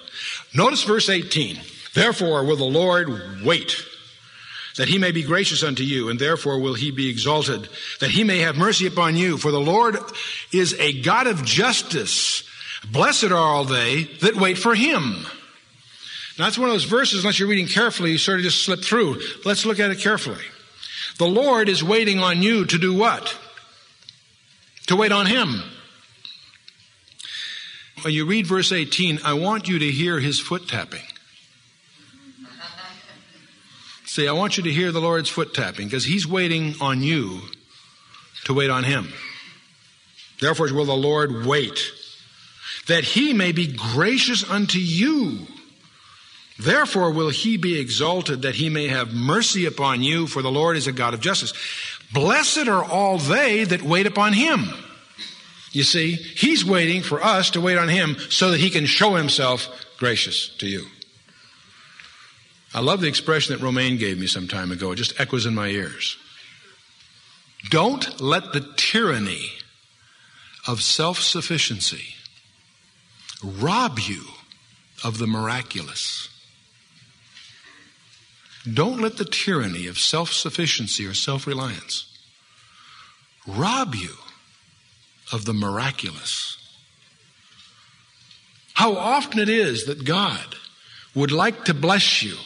Notice 0.55 0.83
verse 0.83 1.09
18. 1.09 1.61
Therefore 1.95 2.45
will 2.45 2.57
the 2.57 2.65
Lord 2.65 3.09
wait 3.45 3.85
that 4.77 4.89
he 4.89 4.99
may 4.99 5.13
be 5.13 5.23
gracious 5.23 5.63
unto 5.63 5.83
you, 5.83 6.09
and 6.09 6.19
therefore 6.19 6.59
will 6.59 6.75
he 6.75 6.91
be 6.91 7.11
exalted, 7.11 7.69
that 8.01 8.11
he 8.11 8.25
may 8.25 8.39
have 8.39 8.57
mercy 8.57 8.87
upon 8.87 9.17
you. 9.17 9.37
For 9.37 9.51
the 9.51 9.61
Lord 9.61 9.97
is 10.53 10.75
a 10.75 11.01
God 11.03 11.27
of 11.27 11.45
justice. 11.45 12.45
Blessed 12.91 13.25
are 13.25 13.37
all 13.37 13.65
they 13.65 14.05
that 14.23 14.37
wait 14.37 14.59
for 14.59 14.75
him. 14.75 15.27
Now, 16.41 16.47
that's 16.47 16.57
one 16.57 16.71
of 16.71 16.75
those 16.75 16.85
verses, 16.85 17.23
unless 17.23 17.39
you're 17.39 17.51
reading 17.51 17.67
carefully, 17.67 18.13
you 18.13 18.17
sort 18.17 18.39
of 18.39 18.45
just 18.45 18.63
slip 18.65 18.83
through. 18.83 19.21
Let's 19.45 19.67
look 19.67 19.79
at 19.79 19.91
it 19.91 19.99
carefully. 19.99 20.43
The 21.19 21.27
Lord 21.27 21.69
is 21.69 21.85
waiting 21.85 22.21
on 22.21 22.43
you 22.43 22.65
to 22.65 22.79
do 22.79 22.95
what? 22.95 23.39
To 24.87 24.97
wait 24.97 25.13
on 25.13 25.27
Him. 25.27 25.63
When 28.01 28.15
you 28.15 28.25
read 28.25 28.47
verse 28.47 28.73
18, 28.73 29.19
I 29.23 29.35
want 29.35 29.69
you 29.69 29.81
to 29.81 29.91
hear 29.91 30.19
His 30.19 30.41
foot 30.41 30.67
tapping. 30.67 31.03
See, 34.07 34.27
I 34.27 34.33
want 34.33 34.57
you 34.57 34.63
to 34.63 34.73
hear 34.73 34.93
the 34.93 35.01
Lord's 35.03 35.29
foot 35.29 35.53
tapping 35.53 35.89
because 35.89 36.07
He's 36.07 36.27
waiting 36.27 36.75
on 36.81 37.03
you 37.03 37.43
to 38.45 38.55
wait 38.55 38.71
on 38.71 38.85
Him. 38.85 39.13
Therefore, 40.41 40.73
will 40.73 40.87
the 40.87 40.95
Lord 40.95 41.45
wait 41.45 41.93
that 42.87 43.05
He 43.05 43.35
may 43.35 43.53
be 43.53 43.67
gracious 43.67 44.49
unto 44.49 44.79
you 44.79 45.47
Therefore 46.61 47.11
will 47.11 47.31
he 47.31 47.57
be 47.57 47.81
exalted 47.81 48.43
that 48.43 48.57
he 48.57 48.69
may 48.69 48.89
have 48.89 49.15
mercy 49.15 49.65
upon 49.65 50.03
you, 50.03 50.27
for 50.27 50.43
the 50.43 50.51
Lord 50.51 50.77
is 50.77 50.87
a 50.87 50.93
God 50.93 51.15
of 51.15 51.21
justice. 51.21 51.55
Blessed 52.13 52.69
are 52.69 52.85
all 52.85 53.17
they 53.17 53.65
that 53.65 53.83
wait 53.83 54.07
upon 54.07 54.35
him. 54.35 54.69
You 55.73 55.85
see, 55.85 56.13
he's 56.13 56.65
waiting 56.65 57.03
for 57.03 57.23
us 57.23 57.51
to 57.51 57.61
wait 57.61 57.79
on 57.79 57.89
him 57.89 58.17
so 58.29 58.51
that 58.51 58.61
he 58.61 58.69
can 58.69 58.85
show 58.85 59.15
himself 59.15 59.69
gracious 59.99 60.49
to 60.59 60.67
you. 60.67 60.85
I 62.75 62.81
love 62.81 63.01
the 63.01 63.09
expression 63.09 63.57
that 63.57 63.65
Romaine 63.65 63.97
gave 63.97 64.19
me 64.19 64.27
some 64.27 64.47
time 64.47 64.71
ago. 64.71 64.93
It 64.93 64.97
just 64.97 65.19
echoes 65.19 65.47
in 65.47 65.55
my 65.55 65.69
ears. 65.69 66.19
Don't 67.71 68.21
let 68.21 68.53
the 68.53 68.67
tyranny 68.77 69.53
of 70.67 70.83
self 70.83 71.21
sufficiency 71.21 72.15
rob 73.43 73.99
you 73.99 74.25
of 75.03 75.19
the 75.19 75.27
miraculous. 75.27 76.29
Don't 78.71 79.01
let 79.01 79.17
the 79.17 79.25
tyranny 79.25 79.87
of 79.87 79.99
self 79.99 80.33
sufficiency 80.33 81.07
or 81.07 81.15
self 81.15 81.47
reliance 81.47 82.07
rob 83.47 83.95
you 83.95 84.15
of 85.33 85.45
the 85.45 85.55
miraculous. 85.55 86.57
How 88.75 88.97
often 88.97 89.39
it 89.39 89.49
is 89.49 89.87
that 89.87 90.05
God 90.05 90.57
would 91.15 91.33
like 91.33 91.65
to 91.65 91.75
bless 91.75 92.23
you, 92.23 92.37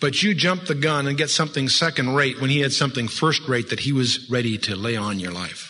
but 0.00 0.22
you 0.22 0.34
jump 0.34 0.66
the 0.66 0.74
gun 0.74 1.06
and 1.06 1.16
get 1.16 1.30
something 1.30 1.68
second 1.68 2.14
rate 2.14 2.40
when 2.40 2.50
He 2.50 2.60
had 2.60 2.72
something 2.72 3.08
first 3.08 3.48
rate 3.48 3.70
that 3.70 3.80
He 3.80 3.92
was 3.92 4.28
ready 4.28 4.58
to 4.58 4.76
lay 4.76 4.96
on 4.96 5.20
your 5.20 5.32
life. 5.32 5.68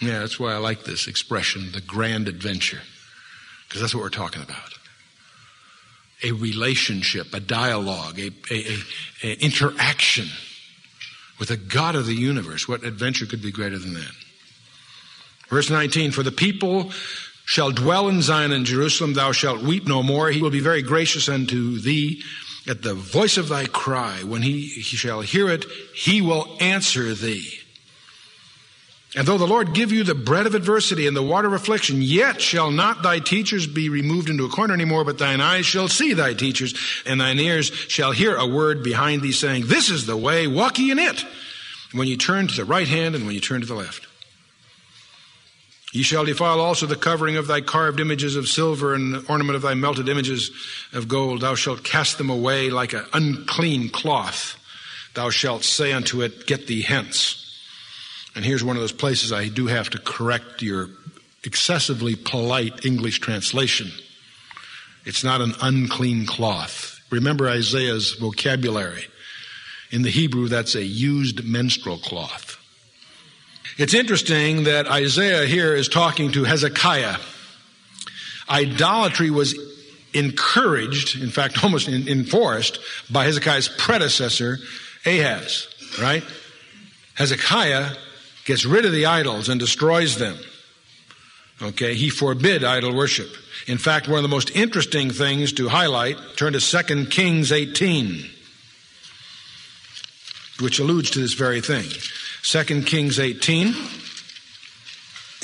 Yeah, 0.00 0.20
that's 0.20 0.40
why 0.40 0.52
I 0.52 0.56
like 0.56 0.84
this 0.84 1.06
expression, 1.06 1.72
the 1.72 1.80
grand 1.80 2.26
adventure, 2.26 2.80
because 3.68 3.80
that's 3.80 3.94
what 3.94 4.02
we're 4.02 4.08
talking 4.08 4.42
about 4.42 4.79
a 6.22 6.32
relationship, 6.32 7.32
a 7.34 7.40
dialogue, 7.40 8.18
a, 8.18 8.30
a, 8.50 8.54
a, 8.54 8.78
a 9.22 9.44
interaction 9.44 10.26
with 11.38 11.50
a 11.50 11.56
God 11.56 11.96
of 11.96 12.06
the 12.06 12.14
universe. 12.14 12.68
What 12.68 12.84
adventure 12.84 13.26
could 13.26 13.42
be 13.42 13.50
greater 13.50 13.78
than 13.78 13.94
that? 13.94 14.12
Verse 15.48 15.70
19, 15.70 16.12
for 16.12 16.22
the 16.22 16.30
people 16.30 16.92
shall 17.44 17.72
dwell 17.72 18.08
in 18.08 18.22
Zion 18.22 18.52
and 18.52 18.64
Jerusalem, 18.64 19.14
thou 19.14 19.32
shalt 19.32 19.62
weep 19.62 19.88
no 19.88 20.02
more. 20.02 20.30
He 20.30 20.40
will 20.40 20.50
be 20.50 20.60
very 20.60 20.82
gracious 20.82 21.28
unto 21.28 21.78
thee. 21.78 22.22
At 22.68 22.82
the 22.82 22.94
voice 22.94 23.38
of 23.38 23.48
thy 23.48 23.64
cry, 23.66 24.22
when 24.22 24.42
he, 24.42 24.66
he 24.66 24.96
shall 24.96 25.22
hear 25.22 25.48
it, 25.48 25.64
he 25.94 26.20
will 26.20 26.56
answer 26.60 27.14
thee. 27.14 27.58
And 29.16 29.26
though 29.26 29.38
the 29.38 29.46
Lord 29.46 29.74
give 29.74 29.90
you 29.90 30.04
the 30.04 30.14
bread 30.14 30.46
of 30.46 30.54
adversity 30.54 31.08
and 31.08 31.16
the 31.16 31.22
water 31.22 31.48
of 31.48 31.54
affliction, 31.54 32.00
yet 32.00 32.40
shall 32.40 32.70
not 32.70 33.02
thy 33.02 33.18
teachers 33.18 33.66
be 33.66 33.88
removed 33.88 34.30
into 34.30 34.44
a 34.44 34.48
corner 34.48 34.72
anymore, 34.72 35.04
but 35.04 35.18
thine 35.18 35.40
eyes 35.40 35.66
shall 35.66 35.88
see 35.88 36.12
thy 36.12 36.32
teachers, 36.32 36.74
and 37.04 37.20
thine 37.20 37.40
ears 37.40 37.72
shall 37.88 38.12
hear 38.12 38.36
a 38.36 38.46
word 38.46 38.84
behind 38.84 39.22
thee 39.22 39.32
saying, 39.32 39.66
This 39.66 39.90
is 39.90 40.06
the 40.06 40.16
way, 40.16 40.46
walk 40.46 40.78
ye 40.78 40.92
in 40.92 41.00
it. 41.00 41.24
When 41.92 42.06
you 42.06 42.16
turn 42.16 42.46
to 42.46 42.54
the 42.54 42.64
right 42.64 42.86
hand 42.86 43.16
and 43.16 43.26
when 43.26 43.34
you 43.34 43.40
turn 43.40 43.62
to 43.62 43.66
the 43.66 43.74
left. 43.74 44.06
Ye 45.92 46.02
shall 46.02 46.24
defile 46.24 46.60
also 46.60 46.86
the 46.86 46.94
covering 46.94 47.36
of 47.36 47.48
thy 47.48 47.62
carved 47.62 47.98
images 47.98 48.36
of 48.36 48.46
silver 48.46 48.94
and 48.94 49.12
the 49.12 49.24
ornament 49.28 49.56
of 49.56 49.62
thy 49.62 49.74
melted 49.74 50.08
images 50.08 50.52
of 50.92 51.08
gold. 51.08 51.40
Thou 51.40 51.56
shalt 51.56 51.82
cast 51.82 52.16
them 52.16 52.30
away 52.30 52.70
like 52.70 52.92
an 52.92 53.06
unclean 53.12 53.88
cloth. 53.88 54.56
Thou 55.14 55.30
shalt 55.30 55.64
say 55.64 55.92
unto 55.92 56.22
it, 56.22 56.46
Get 56.46 56.68
thee 56.68 56.82
hence. 56.82 57.49
And 58.34 58.44
here's 58.44 58.62
one 58.62 58.76
of 58.76 58.82
those 58.82 58.92
places 58.92 59.32
I 59.32 59.48
do 59.48 59.66
have 59.66 59.90
to 59.90 59.98
correct 59.98 60.62
your 60.62 60.88
excessively 61.44 62.16
polite 62.16 62.84
English 62.84 63.20
translation. 63.20 63.90
It's 65.04 65.24
not 65.24 65.40
an 65.40 65.54
unclean 65.60 66.26
cloth. 66.26 67.00
Remember 67.10 67.48
Isaiah's 67.48 68.12
vocabulary. 68.14 69.04
In 69.90 70.02
the 70.02 70.10
Hebrew, 70.10 70.48
that's 70.48 70.74
a 70.74 70.84
used 70.84 71.44
menstrual 71.44 71.98
cloth. 71.98 72.56
It's 73.78 73.94
interesting 73.94 74.64
that 74.64 74.86
Isaiah 74.86 75.46
here 75.46 75.74
is 75.74 75.88
talking 75.88 76.32
to 76.32 76.44
Hezekiah. 76.44 77.16
Idolatry 78.48 79.30
was 79.30 79.58
encouraged, 80.12 81.20
in 81.20 81.30
fact, 81.30 81.64
almost 81.64 81.88
enforced 81.88 82.78
by 83.10 83.24
Hezekiah's 83.24 83.68
predecessor, 83.68 84.58
Ahaz, 85.04 85.66
right? 86.00 86.22
Hezekiah 87.14 87.96
gets 88.50 88.66
rid 88.66 88.84
of 88.84 88.90
the 88.90 89.06
idols 89.06 89.48
and 89.48 89.60
destroys 89.60 90.18
them. 90.18 90.36
Okay, 91.62 91.94
he 91.94 92.10
forbid 92.10 92.64
idol 92.64 92.92
worship. 92.92 93.28
In 93.68 93.78
fact, 93.78 94.08
one 94.08 94.18
of 94.18 94.24
the 94.24 94.28
most 94.28 94.50
interesting 94.56 95.12
things 95.12 95.52
to 95.52 95.68
highlight, 95.68 96.16
turn 96.36 96.54
to 96.54 96.60
2 96.60 97.06
Kings 97.06 97.52
18, 97.52 98.28
which 100.58 100.80
alludes 100.80 101.10
to 101.10 101.20
this 101.20 101.34
very 101.34 101.60
thing. 101.60 101.88
2 102.42 102.82
Kings 102.82 103.20
18. 103.20 103.72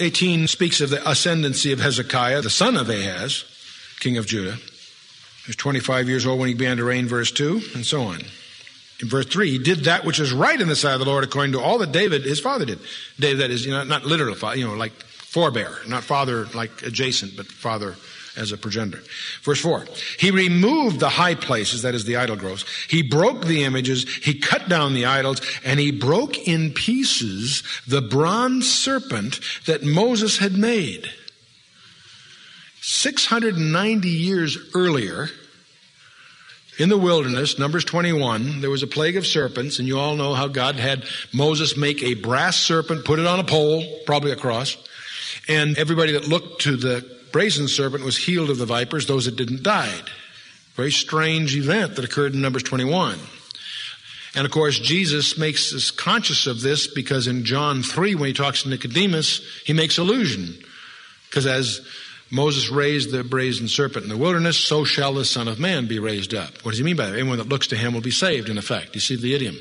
18 0.01 0.49
speaks 0.49 0.81
of 0.81 0.91
the 0.91 1.09
ascendancy 1.09 1.71
of 1.71 1.79
Hezekiah, 1.79 2.43
the 2.43 2.51
son 2.51 2.77
of 2.77 2.91
Ahaz, 2.91 3.45
king 4.01 4.17
of 4.17 4.27
Judah. 4.27 4.57
He 4.57 5.51
was 5.51 5.57
25 5.57 6.09
years 6.09 6.27
old 6.27 6.41
when 6.41 6.49
he 6.49 6.55
began 6.55 6.79
to 6.79 6.85
reign, 6.85 7.07
verse 7.07 7.31
2, 7.31 7.63
and 7.77 7.87
so 7.87 8.03
on. 8.03 8.23
In 9.01 9.09
verse 9.09 9.27
3, 9.27 9.51
he 9.51 9.59
did 9.59 9.85
that 9.85 10.05
which 10.05 10.19
is 10.19 10.33
right 10.33 10.59
in 10.59 10.69
the 10.69 10.77
sight 10.77 10.95
of 10.95 11.01
the 11.01 11.07
Lord 11.07 11.25
according 11.25 11.53
to 11.53 11.61
all 11.61 11.79
that 11.79 11.93
David, 11.93 12.23
his 12.25 12.41
father, 12.41 12.65
did. 12.65 12.79
David, 13.21 13.41
that 13.41 13.51
is, 13.51 13.67
you 13.67 13.73
know, 13.73 13.85
not 13.85 14.05
literal 14.05 14.35
father, 14.35 14.57
you 14.57 14.67
know, 14.67 14.75
like 14.75 14.93
forebear, 14.93 15.77
not 15.87 16.03
father 16.03 16.47
like 16.55 16.83
adjacent, 16.83 17.37
but 17.37 17.47
father 17.47 17.97
as 18.37 18.53
a 18.53 18.57
progenitor. 18.57 19.03
Verse 19.43 19.61
4. 19.61 19.87
He 20.19 20.31
removed 20.31 21.01
the 21.01 21.09
high 21.09 21.35
places, 21.35 21.83
that 21.83 21.95
is 21.95 22.05
the 22.05 22.17
idol 22.17 22.37
groves. 22.37 22.65
He 22.89 23.03
broke 23.03 23.45
the 23.45 23.65
images. 23.65 24.09
He 24.17 24.39
cut 24.39 24.69
down 24.69 24.95
the 24.95 25.07
idols 25.07 25.41
and 25.65 25.81
he 25.81 25.91
broke 25.91 26.39
in 26.47 26.73
pieces 26.73 27.63
the 27.87 28.03
bronze 28.03 28.73
serpent 28.73 29.41
that 29.67 29.83
Moses 29.83 30.39
had 30.39 30.53
made. 30.53 31.11
690 32.83 34.09
years 34.09 34.59
earlier, 34.75 35.29
in 36.79 36.89
the 36.89 36.99
wilderness, 36.99 37.59
Numbers 37.59 37.85
21, 37.85 38.61
there 38.61 38.71
was 38.71 38.83
a 38.83 38.87
plague 38.87 39.17
of 39.17 39.27
serpents, 39.27 39.79
and 39.79 39.89
you 39.89 39.99
all 39.99 40.17
know 40.17 40.35
how 40.35 40.47
God 40.47 40.77
had 40.77 41.05
Moses 41.33 41.77
make 41.77 42.03
a 42.03 42.15
brass 42.15 42.57
serpent, 42.57 43.05
put 43.05 43.19
it 43.19 43.27
on 43.27 43.41
a 43.41 43.45
pole, 43.45 43.83
probably 44.05 44.31
a 44.31 44.37
cross, 44.37 44.77
and 45.49 45.79
everybody 45.79 46.13
that 46.13 46.29
looked 46.29 46.63
to 46.63 46.77
the 46.77 47.17
brazen 47.33 47.69
serpent 47.69 48.05
was 48.05 48.17
healed 48.17 48.51
of 48.51 48.59
the 48.59 48.67
vipers, 48.67 49.07
those 49.07 49.25
that 49.25 49.37
didn't 49.37 49.63
died. 49.63 50.11
Very 50.75 50.93
strange 50.93 51.57
event 51.57 51.97
that 51.97 52.05
occurred 52.05 52.35
in 52.35 52.43
Numbers 52.43 52.65
21. 52.65 53.19
And 54.35 54.45
of 54.45 54.53
course, 54.53 54.79
Jesus 54.79 55.39
makes 55.39 55.75
us 55.75 55.91
conscious 55.91 56.47
of 56.47 56.61
this 56.61 56.87
because 56.87 57.27
in 57.27 57.45
John 57.45 57.83
3, 57.83 58.15
when 58.17 58.27
he 58.27 58.35
talks 58.35 58.63
to 58.63 58.69
Nicodemus, 58.69 59.41
he 59.65 59.73
makes 59.73 59.97
allusion. 59.97 60.59
Because 61.31 61.47
as 61.47 61.81
Moses 62.31 62.71
raised 62.71 63.13
the 63.13 63.23
brazen 63.23 63.69
serpent 63.69 64.05
in 64.05 64.09
the 64.09 64.17
wilderness, 64.17 64.59
so 64.59 64.85
shall 64.85 65.15
the 65.15 65.25
Son 65.25 65.47
of 65.47 65.61
Man 65.61 65.87
be 65.87 65.99
raised 65.99 66.35
up. 66.35 66.65
What 66.65 66.73
does 66.73 66.79
he 66.79 66.85
mean 66.85 66.97
by 66.97 67.07
that? 67.07 67.19
Anyone 67.19 67.39
that 67.39 67.49
looks 67.49 67.69
to 67.69 67.77
him 67.77 67.95
will 67.95 68.01
be 68.01 68.11
saved, 68.11 68.49
in 68.49 68.59
effect. 68.59 68.95
You 68.95 69.01
see 69.01 69.17
the 69.17 69.35
idiom. 69.35 69.57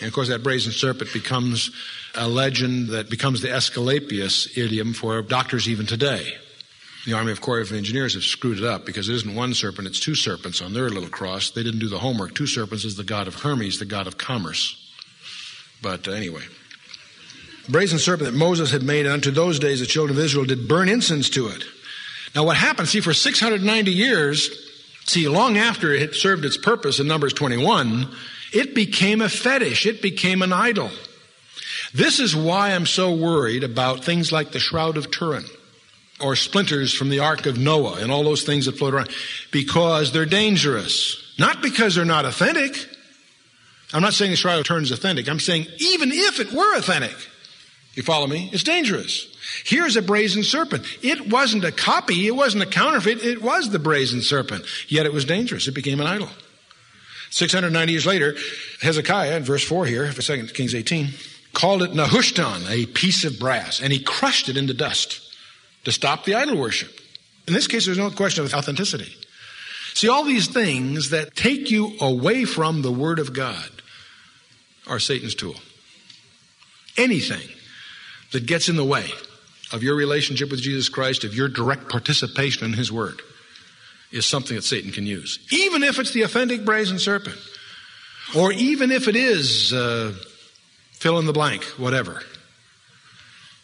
And 0.00 0.08
of 0.08 0.14
course, 0.14 0.28
that 0.28 0.42
brazen 0.42 0.72
serpent 0.72 1.12
becomes 1.12 1.70
a 2.14 2.28
legend 2.28 2.88
that 2.88 3.08
becomes 3.08 3.40
the 3.40 3.50
Asclepius 3.50 4.58
idiom 4.58 4.92
for 4.92 5.22
doctors 5.22 5.68
even 5.68 5.86
today. 5.86 6.34
The 7.06 7.14
Army 7.14 7.32
of 7.32 7.40
Corps 7.40 7.60
of 7.60 7.72
Engineers 7.72 8.12
have 8.12 8.24
screwed 8.24 8.58
it 8.58 8.64
up 8.64 8.84
because 8.84 9.08
it 9.08 9.14
isn't 9.14 9.34
one 9.34 9.54
serpent, 9.54 9.88
it's 9.88 10.00
two 10.00 10.14
serpents 10.14 10.60
on 10.60 10.74
their 10.74 10.90
little 10.90 11.08
cross. 11.08 11.50
They 11.50 11.62
didn't 11.62 11.80
do 11.80 11.88
the 11.88 11.98
homework. 11.98 12.34
Two 12.34 12.46
serpents 12.46 12.84
is 12.84 12.96
the 12.96 13.04
god 13.04 13.26
of 13.26 13.36
Hermes, 13.36 13.78
the 13.78 13.86
god 13.86 14.06
of 14.06 14.18
commerce. 14.18 14.76
But 15.80 16.08
uh, 16.08 16.12
anyway, 16.12 16.42
brazen 17.70 17.98
serpent 17.98 18.30
that 18.30 18.38
Moses 18.38 18.70
had 18.70 18.82
made, 18.82 19.06
unto 19.06 19.30
those 19.30 19.58
days 19.58 19.80
the 19.80 19.86
children 19.86 20.16
of 20.16 20.24
Israel 20.24 20.44
did 20.44 20.68
burn 20.68 20.88
incense 20.88 21.30
to 21.30 21.48
it. 21.48 21.64
Now, 22.34 22.44
what 22.44 22.56
happened, 22.56 22.88
see, 22.88 23.00
for 23.00 23.12
690 23.12 23.90
years, 23.90 24.50
see, 25.04 25.28
long 25.28 25.58
after 25.58 25.92
it 25.92 26.14
served 26.14 26.44
its 26.44 26.56
purpose 26.56 27.00
in 27.00 27.08
Numbers 27.08 27.32
21, 27.32 28.08
it 28.52 28.74
became 28.74 29.20
a 29.20 29.28
fetish, 29.28 29.86
it 29.86 30.02
became 30.02 30.42
an 30.42 30.52
idol. 30.52 30.90
This 31.92 32.20
is 32.20 32.36
why 32.36 32.70
I'm 32.70 32.86
so 32.86 33.14
worried 33.14 33.64
about 33.64 34.04
things 34.04 34.30
like 34.30 34.52
the 34.52 34.60
Shroud 34.60 34.96
of 34.96 35.10
Turin 35.10 35.44
or 36.20 36.36
splinters 36.36 36.94
from 36.94 37.08
the 37.08 37.20
Ark 37.20 37.46
of 37.46 37.58
Noah 37.58 38.00
and 38.00 38.12
all 38.12 38.22
those 38.22 38.44
things 38.44 38.66
that 38.66 38.78
float 38.78 38.94
around 38.94 39.10
because 39.50 40.12
they're 40.12 40.26
dangerous. 40.26 41.34
Not 41.38 41.62
because 41.62 41.94
they're 41.94 42.04
not 42.04 42.26
authentic. 42.26 42.72
I'm 43.92 44.02
not 44.02 44.14
saying 44.14 44.30
the 44.30 44.36
Shroud 44.36 44.60
of 44.60 44.66
Turin 44.66 44.84
is 44.84 44.92
authentic. 44.92 45.28
I'm 45.28 45.40
saying 45.40 45.66
even 45.78 46.12
if 46.12 46.38
it 46.38 46.52
were 46.52 46.76
authentic, 46.76 47.16
you 48.00 48.04
follow 48.04 48.26
me? 48.26 48.48
It's 48.52 48.62
dangerous. 48.62 49.26
Here's 49.64 49.96
a 49.96 50.02
brazen 50.02 50.42
serpent. 50.42 50.86
It 51.02 51.28
wasn't 51.28 51.64
a 51.64 51.72
copy. 51.72 52.26
It 52.26 52.34
wasn't 52.34 52.62
a 52.62 52.66
counterfeit. 52.66 53.22
It 53.22 53.42
was 53.42 53.68
the 53.68 53.78
brazen 53.78 54.22
serpent. 54.22 54.64
Yet 54.88 55.04
it 55.04 55.12
was 55.12 55.26
dangerous. 55.26 55.68
It 55.68 55.74
became 55.74 56.00
an 56.00 56.06
idol. 56.06 56.28
690 57.30 57.92
years 57.92 58.06
later, 58.06 58.36
Hezekiah, 58.80 59.36
in 59.36 59.44
verse 59.44 59.62
4 59.62 59.84
here, 59.84 60.10
for 60.12 60.22
2 60.22 60.46
Kings 60.48 60.74
18, 60.74 61.10
called 61.52 61.82
it 61.82 61.92
Nehushtan, 61.92 62.68
a 62.70 62.86
piece 62.86 63.24
of 63.24 63.38
brass, 63.38 63.80
and 63.80 63.92
he 63.92 64.02
crushed 64.02 64.48
it 64.48 64.56
into 64.56 64.72
dust 64.72 65.20
to 65.84 65.92
stop 65.92 66.24
the 66.24 66.34
idol 66.34 66.56
worship. 66.56 66.90
In 67.46 67.52
this 67.52 67.66
case, 67.66 67.84
there's 67.84 67.98
no 67.98 68.10
question 68.10 68.44
of 68.44 68.54
authenticity. 68.54 69.14
See, 69.94 70.08
all 70.08 70.24
these 70.24 70.48
things 70.48 71.10
that 71.10 71.36
take 71.36 71.70
you 71.70 71.96
away 72.00 72.44
from 72.46 72.82
the 72.82 72.92
Word 72.92 73.18
of 73.18 73.32
God 73.32 73.68
are 74.86 74.98
Satan's 74.98 75.34
tool. 75.34 75.56
Anything 76.96 77.48
that 78.32 78.46
gets 78.46 78.68
in 78.68 78.76
the 78.76 78.84
way 78.84 79.08
of 79.72 79.82
your 79.82 79.94
relationship 79.94 80.50
with 80.50 80.60
Jesus 80.60 80.88
Christ, 80.88 81.24
of 81.24 81.34
your 81.34 81.48
direct 81.48 81.88
participation 81.88 82.64
in 82.64 82.72
His 82.72 82.90
Word, 82.90 83.20
is 84.12 84.26
something 84.26 84.56
that 84.56 84.62
Satan 84.62 84.90
can 84.90 85.06
use. 85.06 85.38
Even 85.52 85.82
if 85.82 85.98
it's 85.98 86.12
the 86.12 86.22
authentic 86.22 86.64
brazen 86.64 86.98
serpent, 86.98 87.36
or 88.36 88.52
even 88.52 88.90
if 88.90 89.08
it 89.08 89.16
is 89.16 89.72
uh, 89.72 90.12
fill 90.92 91.18
in 91.18 91.26
the 91.26 91.32
blank, 91.32 91.64
whatever, 91.76 92.22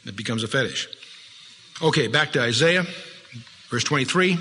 it 0.05 0.16
becomes 0.16 0.42
a 0.42 0.48
fetish. 0.48 0.88
Okay, 1.83 2.07
back 2.07 2.33
to 2.33 2.40
Isaiah, 2.40 2.85
verse 3.68 3.85
23. 3.85 4.38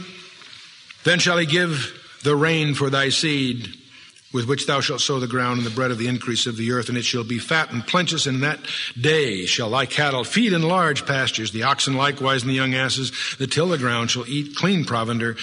Then 1.04 1.20
shall 1.20 1.38
he 1.38 1.46
give 1.46 2.02
the 2.24 2.36
rain 2.36 2.74
for 2.74 2.90
thy 2.90 3.10
seed 3.10 3.68
with 4.36 4.50
which 4.50 4.68
thou 4.68 4.82
shalt 4.82 5.00
sow 5.00 5.18
the 5.18 5.28
ground, 5.28 5.60
and 5.60 5.66
the 5.66 5.74
bread 5.74 5.92
of 5.92 5.98
the 5.98 6.10
increase 6.10 6.46
of 6.46 6.58
the 6.58 6.74
earth, 6.74 6.90
and 6.90 6.98
it 6.98 7.06
shall 7.06 7.24
be 7.24 7.40
fat 7.40 7.72
and 7.72 7.88
plenteous. 7.88 8.28
In 8.28 8.42
that 8.42 8.60
day 9.00 9.46
shall 9.46 9.70
thy 9.70 9.86
cattle 9.86 10.26
feed 10.26 10.52
in 10.52 10.62
large 10.62 11.06
pastures, 11.06 11.52
the 11.52 11.64
oxen 11.64 11.96
likewise 11.96 12.42
and 12.42 12.50
the 12.50 12.56
young 12.56 12.74
asses 12.74 13.14
that 13.40 13.50
till 13.50 13.70
the 13.70 13.78
ground 13.78 14.12
shall 14.12 14.28
eat 14.28 14.58
clean 14.58 14.84
provender, 14.84 15.38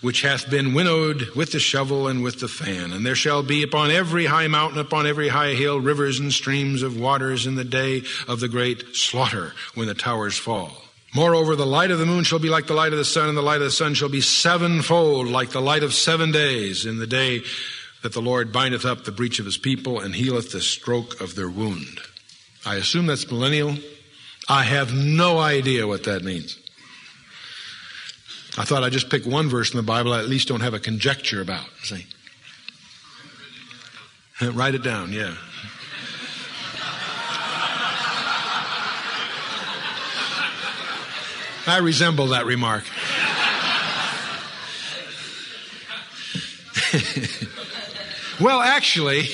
which 0.00 0.22
hath 0.22 0.48
been 0.48 0.72
winnowed 0.72 1.28
with 1.36 1.52
the 1.52 1.58
shovel 1.58 2.08
and 2.08 2.22
with 2.22 2.40
the 2.40 2.48
fan. 2.48 2.92
And 2.92 3.04
there 3.04 3.14
shall 3.14 3.42
be 3.42 3.62
upon 3.62 3.90
every 3.90 4.24
high 4.24 4.48
mountain, 4.48 4.80
upon 4.80 5.06
every 5.06 5.28
high 5.28 5.52
hill, 5.52 5.78
rivers 5.78 6.18
and 6.18 6.32
streams 6.32 6.82
of 6.82 6.98
waters 6.98 7.46
in 7.46 7.54
the 7.54 7.64
day 7.64 8.04
of 8.26 8.40
the 8.40 8.48
great 8.48 8.96
slaughter, 8.96 9.52
when 9.74 9.88
the 9.88 9.94
towers 9.94 10.38
fall. 10.38 10.84
Moreover, 11.14 11.54
the 11.54 11.66
light 11.66 11.90
of 11.90 11.98
the 11.98 12.06
moon 12.06 12.24
shall 12.24 12.38
be 12.38 12.48
like 12.48 12.66
the 12.66 12.74
light 12.74 12.92
of 12.92 12.98
the 12.98 13.04
sun, 13.04 13.28
and 13.28 13.36
the 13.36 13.42
light 13.42 13.56
of 13.56 13.64
the 13.64 13.70
sun 13.70 13.92
shall 13.92 14.08
be 14.08 14.22
sevenfold, 14.22 15.26
like 15.26 15.50
the 15.50 15.60
light 15.60 15.82
of 15.82 15.92
seven 15.92 16.32
days, 16.32 16.86
in 16.86 16.98
the 16.98 17.06
day 17.06 17.42
that 18.02 18.12
the 18.12 18.22
Lord 18.22 18.52
bindeth 18.52 18.84
up 18.84 19.04
the 19.04 19.12
breach 19.12 19.38
of 19.38 19.44
his 19.44 19.58
people 19.58 19.98
and 19.98 20.14
healeth 20.14 20.52
the 20.52 20.60
stroke 20.60 21.20
of 21.20 21.34
their 21.34 21.48
wound. 21.48 22.00
I 22.64 22.76
assume 22.76 23.06
that's 23.06 23.30
millennial. 23.30 23.76
I 24.48 24.62
have 24.64 24.94
no 24.94 25.38
idea 25.38 25.86
what 25.86 26.04
that 26.04 26.22
means. 26.22 26.58
I 28.56 28.64
thought 28.64 28.82
I'd 28.82 28.92
just 28.92 29.10
pick 29.10 29.24
one 29.24 29.48
verse 29.48 29.70
in 29.72 29.76
the 29.76 29.82
Bible 29.82 30.12
I 30.12 30.18
at 30.20 30.28
least 30.28 30.48
don't 30.48 30.60
have 30.60 30.74
a 30.74 30.80
conjecture 30.80 31.40
about. 31.40 31.66
See? 31.82 32.06
Write 34.52 34.74
it 34.74 34.82
down, 34.82 35.12
yeah. 35.12 35.34
I 41.66 41.78
resemble 41.78 42.28
that 42.28 42.46
remark. 42.46 42.84
Well, 48.40 48.60
actually, 48.60 49.22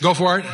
go 0.00 0.14
for 0.14 0.38
it. 0.38 0.46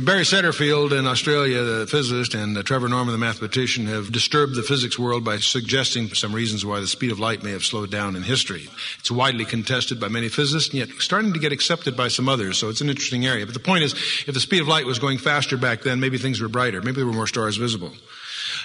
Barry 0.00 0.22
Setterfield 0.22 0.96
in 0.96 1.06
Australia, 1.06 1.62
the 1.62 1.86
physicist, 1.88 2.34
and 2.34 2.56
Trevor 2.64 2.88
Norman, 2.88 3.12
the 3.12 3.18
mathematician, 3.18 3.86
have 3.86 4.12
disturbed 4.12 4.54
the 4.54 4.62
physics 4.62 4.96
world 4.96 5.24
by 5.24 5.38
suggesting 5.38 6.08
some 6.14 6.32
reasons 6.32 6.64
why 6.64 6.78
the 6.80 6.86
speed 6.86 7.10
of 7.10 7.18
light 7.18 7.42
may 7.42 7.50
have 7.50 7.64
slowed 7.64 7.90
down 7.90 8.14
in 8.14 8.22
history. 8.22 8.68
It's 8.98 9.10
widely 9.10 9.44
contested 9.44 9.98
by 9.98 10.08
many 10.08 10.28
physicists, 10.28 10.70
and 10.70 10.78
yet 10.78 10.90
starting 11.00 11.32
to 11.32 11.40
get 11.40 11.52
accepted 11.52 11.96
by 11.96 12.08
some 12.08 12.28
others, 12.28 12.58
so 12.58 12.68
it's 12.68 12.80
an 12.80 12.90
interesting 12.90 13.26
area. 13.26 13.44
But 13.44 13.54
the 13.54 13.60
point 13.60 13.84
is, 13.84 13.92
if 14.26 14.34
the 14.34 14.40
speed 14.40 14.62
of 14.62 14.68
light 14.68 14.86
was 14.86 15.00
going 15.00 15.18
faster 15.18 15.56
back 15.56 15.82
then, 15.82 16.00
maybe 16.00 16.18
things 16.18 16.40
were 16.40 16.48
brighter. 16.48 16.80
Maybe 16.80 16.96
there 16.96 17.06
were 17.06 17.12
more 17.12 17.28
stars 17.28 17.56
visible. 17.56 17.92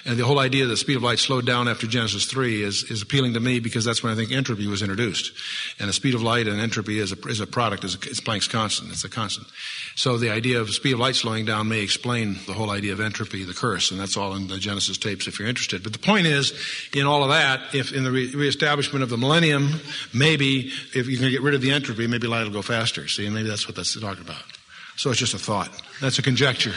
And 0.06 0.18
the 0.18 0.26
whole 0.26 0.40
idea 0.40 0.66
that 0.66 0.70
the 0.70 0.78
speed 0.78 0.98
of 0.98 1.04
light 1.04 1.20
slowed 1.20 1.46
down 1.46 1.68
after 1.68 1.88
Genesis 1.88 2.26
3 2.26 2.64
is, 2.64 2.84
is 2.84 3.02
appealing 3.02 3.34
to 3.34 3.40
me 3.40 3.60
because 3.60 3.86
that's 3.86 4.02
when 4.02 4.12
I 4.12 4.16
think 4.16 4.32
entropy 4.32 4.68
was 4.68 4.82
introduced. 4.82 5.34
And 5.80 5.90
the 5.90 5.94
speed 5.94 6.16
of 6.16 6.22
light 6.22 6.48
and 6.48 6.60
entropy 6.60 7.00
is 7.00 7.12
a, 7.12 7.28
is 7.28 7.40
a 7.40 7.48
product, 7.48 7.84
is 7.84 7.96
a, 7.96 7.98
it's 8.10 8.20
Planck's 8.20 8.48
constant. 8.48 8.92
It's 8.92 9.04
a 9.04 9.10
constant. 9.10 9.48
So 9.96 10.18
the 10.18 10.30
idea 10.30 10.62
of 10.62 10.70
speed 10.70 10.94
of 10.94 11.00
light 11.00 11.16
slowing 11.16 11.46
down 11.46 11.68
may 11.68 11.82
explain 11.82 12.38
the 12.48 12.54
whole 12.54 12.70
idea 12.70 12.94
of 12.94 13.00
entropy, 13.00 13.44
the 13.44 13.54
curse, 13.54 13.92
and 13.92 14.00
that's 14.00 14.18
all 14.18 14.36
in 14.36 14.48
the 14.48 14.58
Genesis 14.58 14.98
tapes 14.98 15.28
if 15.28 15.40
you're 15.40 15.48
interested. 15.48 15.84
But 15.84 15.94
the 15.94 16.00
point 16.00 16.28
is, 16.28 16.54
in 16.94 17.06
all 17.06 17.24
of 17.24 17.30
that, 17.30 17.76
if 17.76 17.92
in 17.94 18.04
the 18.04 18.12
re- 18.12 18.34
reestablishment 18.34 19.04
of 19.04 19.10
the 19.10 19.18
millennium, 19.18 19.82
maybe 20.14 20.72
if 20.94 21.08
you 21.08 21.18
can 21.18 21.30
get 21.30 21.42
rid 21.42 21.54
of 21.54 21.62
the 21.62 21.72
entropy, 21.72 22.08
maybe 22.08 22.28
light 22.28 22.44
will 22.44 22.52
go 22.52 22.62
faster. 22.62 23.08
See, 23.08 23.26
and 23.26 23.36
maybe 23.36 23.50
that's 23.50 23.68
what 23.68 23.76
that's 23.76 24.00
talking 24.00 24.24
about. 24.24 24.44
So 24.96 25.10
it's 25.10 25.20
just 25.20 25.34
a 25.34 25.40
thought. 25.40 25.70
That's 26.02 26.20
a 26.20 26.22
conjecture. 26.22 26.74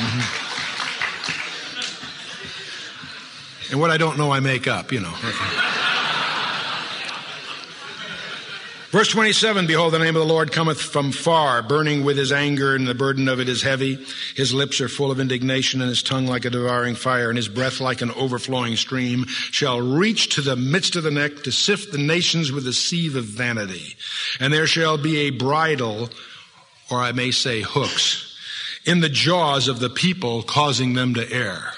Mm-hmm. 0.00 0.50
And 3.72 3.80
what 3.80 3.90
I 3.90 3.98
don't 3.98 4.18
know, 4.18 4.32
I 4.32 4.40
make 4.40 4.66
up, 4.66 4.90
you 4.90 5.00
know. 5.00 5.14
Verse 8.90 9.06
27 9.06 9.68
Behold, 9.68 9.92
the 9.92 10.00
name 10.00 10.16
of 10.16 10.20
the 10.20 10.26
Lord 10.26 10.50
cometh 10.50 10.82
from 10.82 11.12
far, 11.12 11.62
burning 11.62 12.02
with 12.02 12.16
his 12.16 12.32
anger, 12.32 12.74
and 12.74 12.88
the 12.88 12.94
burden 12.94 13.28
of 13.28 13.38
it 13.38 13.48
is 13.48 13.62
heavy. 13.62 14.04
His 14.34 14.52
lips 14.52 14.80
are 14.80 14.88
full 14.88 15.12
of 15.12 15.20
indignation, 15.20 15.80
and 15.80 15.88
his 15.88 16.02
tongue 16.02 16.26
like 16.26 16.44
a 16.44 16.50
devouring 16.50 16.96
fire, 16.96 17.28
and 17.28 17.36
his 17.36 17.48
breath 17.48 17.80
like 17.80 18.00
an 18.00 18.10
overflowing 18.10 18.74
stream, 18.74 19.26
shall 19.28 19.80
reach 19.80 20.34
to 20.34 20.40
the 20.40 20.56
midst 20.56 20.96
of 20.96 21.04
the 21.04 21.12
neck 21.12 21.44
to 21.44 21.52
sift 21.52 21.92
the 21.92 21.98
nations 21.98 22.50
with 22.50 22.66
a 22.66 22.72
sieve 22.72 23.14
of 23.14 23.24
vanity. 23.24 23.94
And 24.40 24.52
there 24.52 24.66
shall 24.66 24.98
be 24.98 25.18
a 25.18 25.30
bridle, 25.30 26.10
or 26.90 26.98
I 26.98 27.12
may 27.12 27.30
say 27.30 27.60
hooks, 27.60 28.29
in 28.84 29.00
the 29.00 29.08
jaws 29.08 29.68
of 29.68 29.80
the 29.80 29.90
people, 29.90 30.42
causing 30.42 30.94
them 30.94 31.14
to 31.14 31.32
err. 31.32 31.72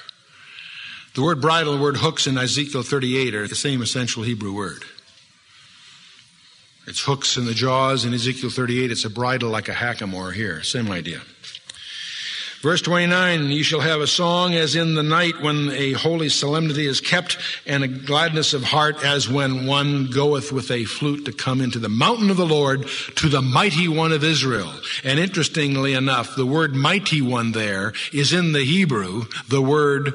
The 1.15 1.23
word 1.23 1.41
bridle 1.41 1.77
the 1.77 1.83
word 1.83 1.99
hooks 1.99 2.27
in 2.27 2.39
Ezekiel 2.39 2.83
38 2.83 3.35
are 3.35 3.49
the 3.49 3.55
same 3.55 3.83
essential 3.83 4.23
Hebrew 4.23 4.55
word. 4.55 4.85
It's 6.87 7.01
hooks 7.01 7.37
in 7.37 7.45
the 7.45 7.55
jaws. 7.55 8.05
In 8.05 8.15
Ezekiel 8.15 8.51
38, 8.51 8.91
it's 8.91 9.05
a 9.05 9.11
bridle 9.11 9.51
like 9.51 9.69
a 9.69 9.73
hackamore 9.73 10.33
here. 10.33 10.63
Same 10.63 10.91
idea. 10.91 11.21
Verse 12.63 12.81
29, 12.81 13.51
ye 13.51 13.65
shall 13.65 13.81
have 13.81 14.01
a 14.01 14.07
song 14.07 14.55
as 14.55 14.77
in 14.77 14.95
the 14.95 15.03
night 15.03 15.41
when 15.41 15.69
a 15.73 15.95
holy 15.95 16.29
solemnity 16.29 16.87
is 16.87 17.01
kept, 17.01 17.37
and 17.67 17.83
a 17.83 17.89
gladness 17.89 18.55
of 18.55 18.63
heart 18.63 19.05
as 19.05 19.29
when 19.29 19.67
one 19.67 20.07
goeth 20.07 20.53
with 20.53 20.71
a 20.71 20.85
flute 20.85 21.25
to 21.25 21.33
come 21.33 21.61
into 21.61 21.81
the 21.81 21.89
mountain 21.89 22.31
of 22.31 22.37
the 22.37 22.47
Lord 22.47 22.87
to 23.17 23.29
the 23.29 23.43
mighty 23.43 23.89
one 23.89 24.13
of 24.13 24.23
Israel. 24.23 24.73
And 25.03 25.19
interestingly 25.19 25.95
enough, 25.95 26.37
the 26.37 26.47
word 26.47 26.77
mighty 26.77 27.21
one 27.21 27.51
there 27.51 27.95
is 28.13 28.33
in 28.33 28.53
the 28.53 28.65
Hebrew, 28.65 29.25
the 29.49 29.61
word 29.61 30.13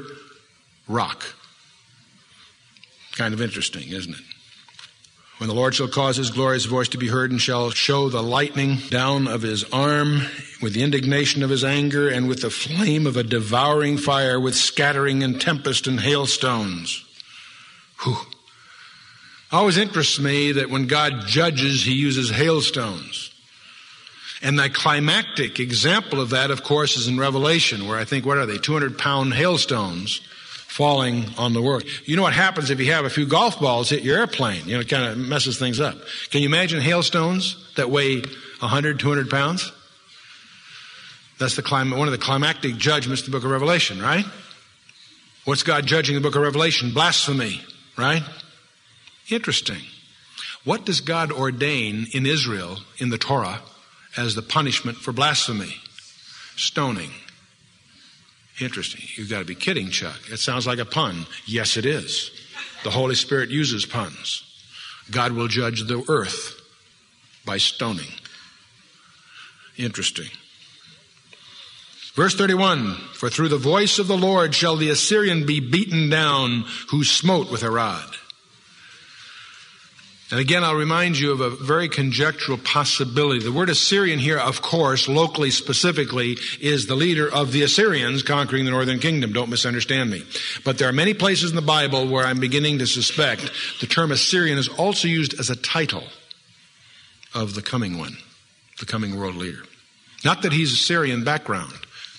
rock. 0.88 1.26
Kind 3.12 3.34
of 3.34 3.42
interesting, 3.42 3.90
isn't 3.90 4.14
it? 4.14 4.37
When 5.38 5.50
the 5.50 5.56
Lord 5.56 5.76
shall 5.76 5.88
cause 5.88 6.18
his 6.18 6.32
glorious 6.32 6.66
voice 6.66 6.88
to 6.90 6.98
be 6.98 7.10
heard 7.10 7.30
and 7.30 7.40
shall 7.40 7.70
show 7.70 8.10
the 8.10 8.24
lightning 8.24 8.78
down 8.90 9.28
of 9.28 9.44
his 9.44 9.64
arm 9.66 10.22
with 10.64 10.74
the 10.74 10.82
indignation 10.82 11.44
of 11.44 11.52
his 11.52 11.64
anger 11.64 12.10
and 12.10 12.28
with 12.28 12.42
the 12.42 12.50
flame 12.50 13.06
of 13.06 13.18
a 13.18 13.24
devouring 13.24 13.98
fire 13.98 14.40
with 14.40 14.56
scattering 14.56 15.22
and 15.22 15.40
tempest 15.40 15.86
and 15.86 16.00
hailstones. 16.00 17.06
Whew. 18.04 18.18
Always 19.52 19.78
interests 19.78 20.20
me 20.20 20.54
that 20.54 20.72
when 20.72 20.88
God 20.88 21.28
judges, 21.28 21.84
he 21.84 21.94
uses 21.94 22.32
hailstones. 22.32 23.32
And 24.42 24.58
the 24.58 24.70
climactic 24.72 25.60
example 25.60 26.20
of 26.20 26.32
that, 26.32 26.50
of 26.50 26.64
course, 26.64 26.98
is 26.98 27.08
in 27.08 27.20
Revelation, 27.20 27.88
where 27.88 27.98
I 27.98 28.06
think, 28.06 28.26
what 28.26 28.38
are 28.38 28.46
they, 28.48 28.58
200 28.58 28.98
pound 28.98 29.36
hailstones 29.36 30.22
falling 30.68 31.26
on 31.38 31.54
the 31.54 31.62
world. 31.62 31.84
You 32.06 32.16
know 32.16 32.22
what 32.22 32.34
happens 32.34 32.70
if 32.70 32.80
you 32.80 32.92
have 32.92 33.06
a 33.06 33.10
few 33.10 33.26
golf 33.26 33.60
balls 33.60 33.90
hit 33.90 34.04
your 34.04 34.18
airplane? 34.20 34.68
You 34.68 34.76
know, 34.76 34.82
it 34.82 34.90
kind 34.90 35.06
of 35.06 35.18
messes 35.18 35.58
things 35.58 35.80
up. 35.80 35.98
Can 36.30 36.42
you 36.42 36.48
imagine 36.48 36.82
hailstones 36.82 37.74
that 37.76 37.90
weigh 37.90 38.20
100, 38.60 39.00
200 39.00 39.30
pounds? 39.30 39.72
That's 41.40 41.56
the 41.56 41.62
clim- 41.62 41.92
one 41.92 42.08
of 42.08 42.12
the 42.12 42.18
climactic 42.18 42.78
judgments 42.78 43.22
of 43.22 43.28
the 43.28 43.32
book 43.32 43.46
of 43.46 43.52
Revelation, 43.52 44.02
right? 44.02 44.26
What's 45.46 45.64
God 45.64 45.86
judging 45.86 46.16
the 46.16 46.22
book 46.22 46.36
of 46.36 46.42
Revelation? 46.42 46.92
Blasphemy, 46.94 47.62
right? 47.98 48.24
Interesting. 49.30 49.82
What 50.64 50.86
does 50.86 51.00
God 51.00 51.32
ordain 51.32 52.08
in 52.12 52.26
Israel 52.26 52.80
in 52.98 53.10
the 53.10 53.18
Torah 53.18 53.62
as 54.18 54.36
the 54.36 54.42
punishment 54.42 54.98
for 54.98 55.14
blasphemy? 55.14 55.76
Stoning. 56.58 57.12
Interesting. 58.60 59.02
You've 59.16 59.30
got 59.30 59.40
to 59.40 59.46
be 59.46 59.56
kidding, 59.56 59.90
Chuck. 59.90 60.20
It 60.32 60.38
sounds 60.38 60.66
like 60.66 60.80
a 60.80 60.86
pun. 60.86 61.28
Yes, 61.46 61.78
it 61.78 61.86
is. 61.86 62.32
The 62.84 62.90
Holy 62.90 63.16
Spirit 63.16 63.50
uses 63.50 63.86
puns. 63.86 64.44
God 65.12 65.32
will 65.34 65.48
judge 65.48 65.88
the 65.88 66.04
earth 66.10 66.62
by 67.46 67.58
stoning. 67.58 68.12
Interesting. 69.78 70.30
Verse 72.16 72.34
31 72.34 72.96
For 73.14 73.30
through 73.30 73.50
the 73.50 73.58
voice 73.58 74.00
of 74.00 74.08
the 74.08 74.18
Lord 74.18 74.56
shall 74.56 74.76
the 74.76 74.90
Assyrian 74.90 75.46
be 75.46 75.60
beaten 75.60 76.10
down, 76.10 76.66
who 76.90 77.04
smote 77.04 77.52
with 77.52 77.62
a 77.62 77.70
rod. 77.70 78.16
And 80.30 80.42
again, 80.42 80.62
I'll 80.62 80.76
remind 80.76 81.18
you 81.18 81.32
of 81.32 81.40
a 81.40 81.50
very 81.50 81.88
conjectural 81.88 82.58
possibility. 82.58 83.42
The 83.42 83.52
word 83.52 83.70
Assyrian 83.70 84.20
here, 84.20 84.38
of 84.38 84.62
course, 84.62 85.08
locally 85.08 85.52
specifically, 85.52 86.38
is 86.60 86.86
the 86.86 86.96
leader 86.96 87.32
of 87.32 87.54
the 87.54 87.64
Assyrians 87.64 88.24
conquering 88.24 88.66
the 88.66 88.72
northern 88.72 89.00
kingdom. 89.00 89.32
Don't 89.32 89.50
misunderstand 89.50 90.10
me. 90.10 90.26
But 90.66 90.80
there 90.80 90.90
are 90.90 90.94
many 90.94 91.14
places 91.14 91.52
in 91.52 91.56
the 91.56 91.62
Bible 91.62 92.10
where 92.10 92.26
I'm 92.26 92.42
beginning 92.42 92.80
to 92.80 92.88
suspect 92.88 93.50
the 93.80 93.88
term 93.88 94.12
Assyrian 94.12 94.58
is 94.58 94.68
also 94.68 95.08
used 95.08 95.40
as 95.40 95.50
a 95.50 95.56
title 95.56 96.04
of 97.34 97.56
the 97.56 97.62
coming 97.62 97.98
one, 97.98 98.18
the 98.80 98.86
coming 98.86 99.18
world 99.18 99.36
leader. 99.36 99.64
Not 100.26 100.42
that 100.42 100.52
he's 100.52 100.74
Assyrian 100.74 101.24
background, 101.24 101.74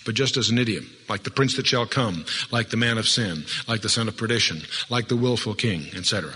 but 0.06 0.14
just 0.14 0.38
as 0.38 0.48
an 0.48 0.56
idiom, 0.56 0.88
like 1.10 1.24
the 1.24 1.30
prince 1.30 1.56
that 1.56 1.66
shall 1.66 1.84
come, 1.84 2.24
like 2.50 2.70
the 2.70 2.78
man 2.78 2.96
of 2.96 3.06
sin, 3.06 3.44
like 3.66 3.82
the 3.82 3.90
son 3.90 4.08
of 4.08 4.16
perdition, 4.16 4.62
like 4.88 5.08
the 5.08 5.16
willful 5.16 5.54
king, 5.54 5.88
etc. 5.94 6.32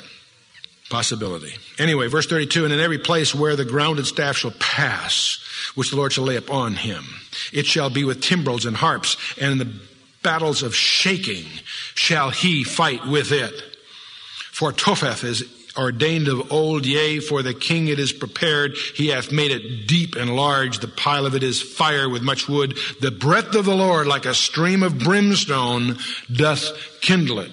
Possibility. 0.93 1.55
Anyway, 1.79 2.07
verse 2.09 2.27
32, 2.27 2.65
and 2.65 2.73
in 2.75 2.79
every 2.79 2.99
place 2.99 3.35
where 3.35 3.57
the 3.57 3.65
grounded 3.65 4.07
staff 4.07 4.37
shall 4.37 4.51
pass, 4.51 5.43
which 5.75 5.89
the 5.89 5.97
Lord 5.97 6.13
shall 6.13 6.25
lay 6.25 6.37
upon 6.37 6.75
him, 6.75 7.03
it 7.51 7.65
shall 7.65 7.89
be 7.89 8.05
with 8.05 8.21
timbrels 8.21 8.67
and 8.67 8.77
harps, 8.77 9.17
and 9.41 9.53
in 9.53 9.59
the 9.59 9.73
battles 10.23 10.63
of 10.63 10.75
shaking 10.75 11.47
shall 11.95 12.29
he 12.29 12.63
fight 12.63 13.07
with 13.07 13.33
it. 13.33 13.55
For 14.51 14.71
Topheth 14.71 15.25
is 15.25 15.45
ordained 15.79 16.29
of 16.29 16.53
old, 16.53 16.85
yea, 16.85 17.21
for 17.21 17.43
the 17.43 17.55
king 17.55 17.89
it 17.89 17.99
is 17.99 18.13
prepared. 18.13 18.77
He 18.95 19.09
hath 19.09 19.33
made 19.33 19.51
it 19.51 19.89
deep 19.89 20.15
and 20.15 20.37
large. 20.37 20.81
The 20.81 20.89
pile 20.89 21.25
of 21.25 21.35
it 21.35 21.43
is 21.43 21.63
fire 21.63 22.07
with 22.07 22.21
much 22.21 22.51
wood. 22.51 22.77
The 23.01 23.11
breath 23.11 23.55
of 23.55 23.65
the 23.65 23.75
Lord, 23.75 24.07
like 24.07 24.27
a 24.27 24.35
stream 24.35 24.83
of 24.83 24.99
brimstone, 24.99 25.97
doth 26.31 27.01
kindle 27.01 27.39
it. 27.39 27.53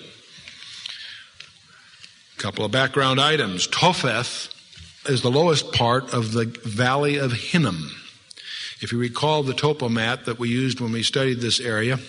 Couple 2.40 2.64
of 2.64 2.72
background 2.72 3.20
items. 3.20 3.68
Topheth 3.68 4.48
is 5.10 5.22
the 5.22 5.30
lowest 5.30 5.74
part 5.74 6.14
of 6.14 6.32
the 6.32 6.46
valley 6.64 7.18
of 7.18 7.34
Hinnom. 7.34 7.92
If 8.80 8.94
you 8.94 8.98
recall 8.98 9.44
the 9.44 9.52
topomat 9.52 10.24
that 10.24 10.40
we 10.40 10.48
used 10.48 10.80
when 10.80 10.94
we 10.94 11.04
studied 11.04 11.42
this 11.42 11.60
area, 11.60 12.00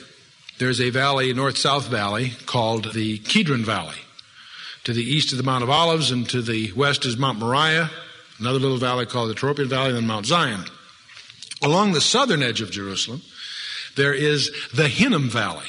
there's 0.60 0.80
a 0.80 0.90
valley, 0.90 1.34
north-south 1.34 1.88
valley, 1.88 2.34
called 2.46 2.92
the 2.92 3.18
Kedron 3.18 3.64
Valley. 3.64 3.96
To 4.84 4.92
the 4.92 5.02
east 5.02 5.32
is 5.32 5.38
the 5.38 5.42
Mount 5.42 5.64
of 5.64 5.70
Olives, 5.70 6.12
and 6.12 6.28
to 6.28 6.42
the 6.42 6.70
west 6.74 7.04
is 7.04 7.16
Mount 7.16 7.40
Moriah, 7.40 7.90
another 8.38 8.60
little 8.60 8.78
valley 8.78 9.06
called 9.06 9.30
the 9.30 9.34
Tyropoeon 9.34 9.68
Valley, 9.68 9.88
and 9.88 9.96
then 9.96 10.06
Mount 10.06 10.26
Zion. 10.26 10.64
Along 11.60 11.90
the 11.90 12.00
southern 12.00 12.40
edge 12.40 12.60
of 12.60 12.70
Jerusalem, 12.70 13.22
there 13.96 14.14
is 14.14 14.52
the 14.72 14.86
Hinnom 14.86 15.28
Valley. 15.28 15.66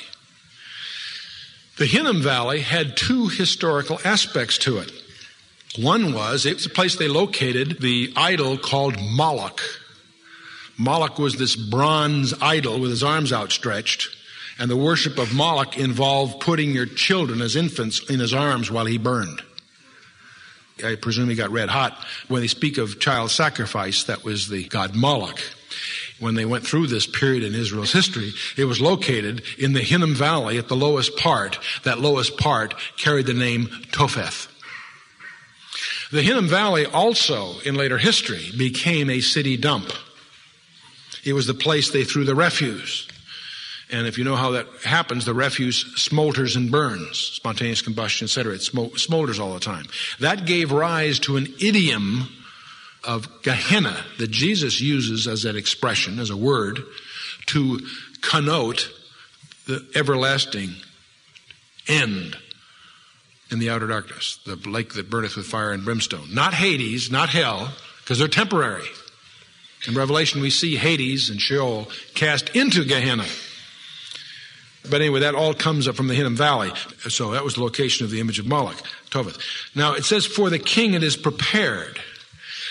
The 1.78 1.86
Hinnom 1.86 2.22
Valley 2.22 2.62
had 2.62 2.98
two 2.98 3.28
historical 3.28 4.00
aspects 4.04 4.58
to 4.60 4.78
it. 4.78 4.92
One 5.80 6.14
was, 6.14 6.46
it 6.46 6.56
was 6.56 6.66
a 6.66 6.70
place 6.70 6.98
they 6.98 7.08
located 7.08 7.80
the 7.80 8.12
idol 8.16 8.58
called 8.58 9.00
Moloch. 9.00 9.62
Moloch 10.78 11.18
was 11.18 11.38
this 11.38 11.56
bronze 11.56 12.34
idol 12.42 12.80
with 12.80 12.90
his 12.90 13.04
arms 13.04 13.32
outstretched, 13.32 14.10
and 14.60 14.70
the 14.70 14.76
worship 14.76 15.18
of 15.18 15.34
Moloch 15.34 15.78
involved 15.78 16.42
putting 16.42 16.72
your 16.72 16.86
children 16.86 17.42
as 17.42 17.56
infants 17.56 18.10
in 18.10 18.20
his 18.20 18.34
arms 18.34 18.70
while 18.70 18.86
he 18.86 18.98
burned. 18.98 19.42
I 20.84 20.96
presume 20.96 21.30
he 21.30 21.36
got 21.36 21.52
red 21.52 21.70
hot. 21.70 21.98
When 22.28 22.42
they 22.42 22.48
speak 22.48 22.78
of 22.78 23.00
child 23.00 23.32
sacrifice, 23.32 24.04
that 24.06 24.24
was 24.24 24.50
the 24.50 24.66
god 24.66 24.96
Moloch 24.96 25.40
when 26.22 26.36
they 26.36 26.46
went 26.46 26.66
through 26.66 26.88
this 26.88 27.08
period 27.08 27.44
in 27.44 27.56
Israel's 27.56 27.92
history, 27.92 28.32
it 28.56 28.66
was 28.66 28.80
located 28.80 29.42
in 29.58 29.74
the 29.74 29.82
Hinnom 29.82 30.16
Valley 30.16 30.58
at 30.58 30.68
the 30.68 30.76
lowest 30.76 31.18
part. 31.18 31.60
That 31.84 32.00
lowest 32.00 32.38
part 32.38 32.76
carried 32.96 33.26
the 33.26 33.34
name 33.34 33.70
Topheth. 33.92 34.48
The 36.12 36.22
Hinnom 36.22 36.48
Valley 36.48 36.86
also, 36.86 37.60
in 37.62 37.76
later 37.76 37.98
history, 37.98 38.52
became 38.58 39.10
a 39.10 39.22
city 39.22 39.58
dump. 39.58 39.92
It 41.24 41.34
was 41.34 41.48
the 41.48 41.54
place 41.54 41.90
they 41.90 42.04
threw 42.04 42.24
the 42.24 42.36
refuse. 42.36 43.08
And 43.92 44.08
if 44.08 44.18
you 44.18 44.24
know 44.24 44.36
how 44.36 44.52
that 44.52 44.68
happens, 44.86 45.26
the 45.26 45.34
refuse 45.34 45.84
smolders 45.96 46.56
and 46.56 46.72
burns, 46.72 47.18
spontaneous 47.18 47.82
combustion, 47.82 48.26
etc. 48.26 48.54
It 48.54 48.62
smolders 48.62 49.40
all 49.40 49.54
the 49.54 49.60
time. 49.60 49.88
That 50.20 50.46
gave 50.46 50.72
rise 50.72 51.20
to 51.22 51.38
an 51.38 51.54
idiom 51.60 52.30
of 53.04 53.42
Gehenna 53.42 54.06
that 54.20 54.32
Jesus 54.32 54.80
uses 54.80 55.28
as 55.28 55.46
an 55.46 55.56
expression, 55.56 56.20
as 56.20 56.30
a 56.30 56.38
word, 56.38 56.80
to 57.48 57.80
connote 58.22 58.92
the 59.68 59.86
everlasting 59.96 60.76
end 61.88 62.38
in 63.50 63.60
the 63.60 63.70
outer 63.70 63.88
darkness, 63.88 64.40
the 64.46 64.56
lake 64.70 64.94
that 64.94 65.10
burneth 65.10 65.36
with 65.36 65.46
fire 65.46 65.72
and 65.72 65.84
brimstone. 65.84 66.34
Not 66.34 66.54
Hades, 66.54 67.12
not 67.12 67.30
hell, 67.30 67.74
because 68.00 68.20
they're 68.20 68.28
temporary. 68.28 68.88
In 69.88 69.96
Revelation, 69.96 70.42
we 70.42 70.50
see 70.50 70.76
Hades 70.76 71.30
and 71.30 71.42
Sheol 71.42 71.88
cast 72.14 72.56
into 72.56 72.86
Gehenna. 72.86 73.26
But 74.90 75.02
anyway, 75.02 75.22
that 75.22 75.36
all 75.36 75.54
comes 75.54 75.88
up 75.88 75.96
from 75.96 76.08
the 76.08 76.16
Hinnom 76.16 76.36
Valley. 76.36 76.72
So 77.10 77.32
that 77.32 77.44
was 77.44 77.56
the 77.56 77.64
location 77.64 78.06
of 78.06 78.12
the 78.12 78.20
image 78.20 78.40
of 78.40 78.48
Moloch, 78.48 78.82
Topheth. 79.10 79.38
Now 79.76 79.94
it 79.94 80.06
says, 80.06 80.26
For 80.26 80.50
the 80.50 80.60
king 80.60 80.94
it 80.94 81.04
is 81.04 81.18
prepared. 81.18 82.00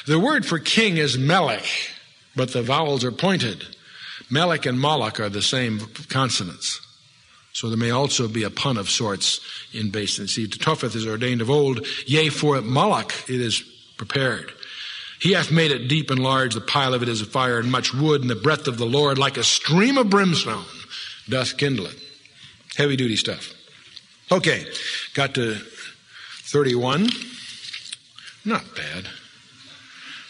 The 0.06 0.18
word 0.18 0.46
for 0.46 0.58
king 0.58 0.96
is 0.96 1.18
Melech, 1.18 1.66
but 2.34 2.52
the 2.52 2.62
vowels 2.62 3.04
are 3.04 3.12
pointed. 3.12 3.64
Melech 4.30 4.66
and 4.66 4.78
Moloch 4.78 5.20
are 5.20 5.28
the 5.28 5.42
same 5.42 5.80
consonants. 6.08 6.80
So 7.52 7.68
there 7.68 7.76
may 7.76 7.90
also 7.90 8.28
be 8.28 8.44
a 8.44 8.50
pun 8.50 8.76
of 8.76 8.88
sorts 8.88 9.40
in 9.72 9.90
basin. 9.90 10.28
See, 10.28 10.46
Topheth 10.46 10.94
is 10.94 11.06
ordained 11.06 11.40
of 11.40 11.50
old, 11.50 11.86
yea, 12.06 12.28
for 12.28 12.60
Moloch 12.60 13.12
it 13.28 13.40
is 13.40 13.62
prepared. 13.96 14.52
He 15.20 15.32
hath 15.32 15.50
made 15.50 15.70
it 15.70 15.88
deep 15.88 16.10
and 16.10 16.22
large, 16.22 16.54
the 16.54 16.62
pile 16.62 16.94
of 16.94 17.02
it 17.02 17.08
is 17.08 17.20
a 17.20 17.26
fire 17.26 17.58
and 17.58 17.70
much 17.70 17.92
wood, 17.92 18.22
and 18.22 18.30
the 18.30 18.36
breath 18.36 18.66
of 18.66 18.78
the 18.78 18.86
Lord 18.86 19.18
like 19.18 19.36
a 19.36 19.44
stream 19.44 19.98
of 19.98 20.08
brimstone 20.08 20.64
doth 21.28 21.58
kindle 21.58 21.86
it. 21.86 21.96
Heavy 22.76 22.96
duty 22.96 23.16
stuff. 23.16 23.52
Okay, 24.32 24.64
got 25.12 25.34
to 25.34 25.56
31. 25.56 27.10
Not 28.44 28.74
bad. 28.74 29.06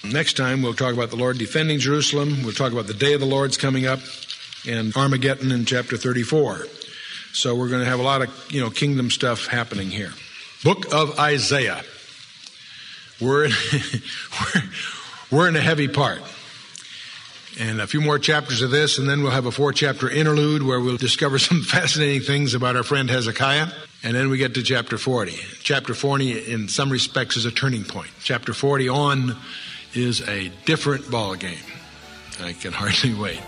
Next 0.03 0.37
time 0.37 0.63
we'll 0.63 0.75
talk 0.75 0.95
about 0.95 1.11
the 1.11 1.17
Lord 1.17 1.37
defending 1.39 1.79
Jerusalem. 1.79 2.43
We'll 2.43 2.55
talk 2.55 2.73
about 2.73 2.87
the 2.87 2.95
day 2.95 3.13
of 3.13 3.21
the 3.21 3.27
Lord's 3.27 3.59
coming 3.59 3.87
up 3.87 4.01
and 4.67 4.95
Armageddon 4.97 5.53
in 5.53 5.67
chapter 5.67 5.99
34. 5.99 6.67
So 7.33 7.55
we're 7.55 7.69
going 7.69 7.83
to 7.83 7.89
have 7.89 8.01
a 8.01 8.03
lot 8.03 8.23
of, 8.23 8.53
you 8.53 8.61
know, 8.61 8.71
kingdom 8.71 9.11
stuff 9.11 9.47
happening 9.47 9.91
here. 9.91 10.13
Book 10.65 10.93
of 10.93 11.19
Isaiah. 11.19 11.83
We're 13.21 13.45
in, 13.45 13.53
we're, 14.55 14.63
we're 15.31 15.49
in 15.49 15.57
a 15.57 15.61
heavy 15.61 15.87
part. 15.87 16.23
And 17.59 17.81
a 17.81 17.87
few 17.87 18.01
more 18.01 18.19
chapters 18.19 18.63
of 18.63 18.71
this, 18.71 18.99
and 18.99 19.09
then 19.09 19.23
we'll 19.23 19.33
have 19.33 19.45
a 19.45 19.51
four 19.51 19.73
chapter 19.73 20.09
interlude 20.09 20.63
where 20.63 20.81
we'll 20.81 20.97
discover 20.97 21.39
some 21.39 21.61
fascinating 21.63 22.23
things 22.23 22.55
about 22.55 22.75
our 22.75 22.85
friend 22.85 23.11
Hezekiah. 23.11 23.69
And 24.03 24.17
then 24.17 24.31
we 24.31 24.39
get 24.39 24.55
to 24.55 24.63
chapter 24.63 24.97
40. 24.97 25.33
Chapter 25.63 25.93
40, 25.93 26.53
in 26.53 26.69
some 26.69 26.91
respects, 26.91 27.37
is 27.37 27.45
a 27.45 27.51
turning 27.51 27.85
point. 27.85 28.11
Chapter 28.23 28.55
40 28.55 28.89
on 28.89 29.37
is 29.95 30.27
a 30.29 30.51
different 30.65 31.11
ball 31.11 31.35
game. 31.35 31.59
I 32.41 32.53
can 32.53 32.73
hardly 32.75 33.15
wait. 33.15 33.41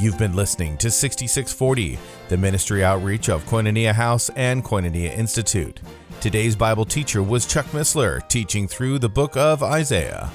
You've 0.00 0.18
been 0.18 0.36
listening 0.36 0.76
to 0.78 0.90
6640, 0.90 1.98
the 2.28 2.36
ministry 2.36 2.84
outreach 2.84 3.30
of 3.30 3.44
Koinonia 3.46 3.94
House 3.94 4.28
and 4.36 4.62
Koinonia 4.62 5.16
Institute. 5.16 5.80
Today's 6.20 6.54
Bible 6.54 6.84
teacher 6.84 7.22
was 7.22 7.46
Chuck 7.46 7.64
Missler, 7.66 8.26
teaching 8.28 8.68
through 8.68 8.98
the 8.98 9.08
book 9.08 9.36
of 9.36 9.62
Isaiah. 9.62 10.30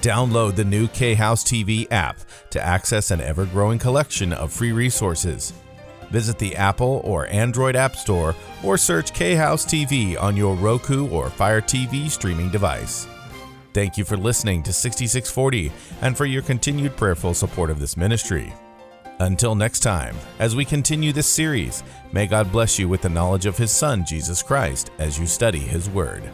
Download 0.00 0.56
the 0.56 0.64
new 0.64 0.88
K 0.88 1.14
House 1.14 1.44
TV 1.44 1.86
app 1.92 2.18
to 2.50 2.60
access 2.60 3.12
an 3.12 3.20
ever 3.20 3.46
growing 3.46 3.78
collection 3.78 4.32
of 4.32 4.52
free 4.52 4.72
resources. 4.72 5.52
Visit 6.12 6.38
the 6.38 6.54
Apple 6.54 7.00
or 7.04 7.26
Android 7.28 7.74
App 7.74 7.96
Store 7.96 8.36
or 8.62 8.76
search 8.76 9.14
K 9.14 9.34
House 9.34 9.64
TV 9.64 10.20
on 10.20 10.36
your 10.36 10.54
Roku 10.54 11.08
or 11.08 11.30
Fire 11.30 11.62
TV 11.62 12.10
streaming 12.10 12.50
device. 12.50 13.08
Thank 13.72 13.96
you 13.96 14.04
for 14.04 14.18
listening 14.18 14.62
to 14.64 14.72
6640 14.74 15.72
and 16.02 16.14
for 16.14 16.26
your 16.26 16.42
continued 16.42 16.98
prayerful 16.98 17.32
support 17.32 17.70
of 17.70 17.80
this 17.80 17.96
ministry. 17.96 18.52
Until 19.20 19.54
next 19.54 19.80
time, 19.80 20.14
as 20.38 20.54
we 20.54 20.66
continue 20.66 21.12
this 21.12 21.26
series, 21.26 21.82
may 22.12 22.26
God 22.26 22.52
bless 22.52 22.78
you 22.78 22.88
with 22.88 23.00
the 23.00 23.08
knowledge 23.08 23.46
of 23.46 23.56
His 23.56 23.70
Son, 23.70 24.04
Jesus 24.04 24.42
Christ, 24.42 24.90
as 24.98 25.18
you 25.18 25.26
study 25.26 25.60
His 25.60 25.88
Word. 25.88 26.30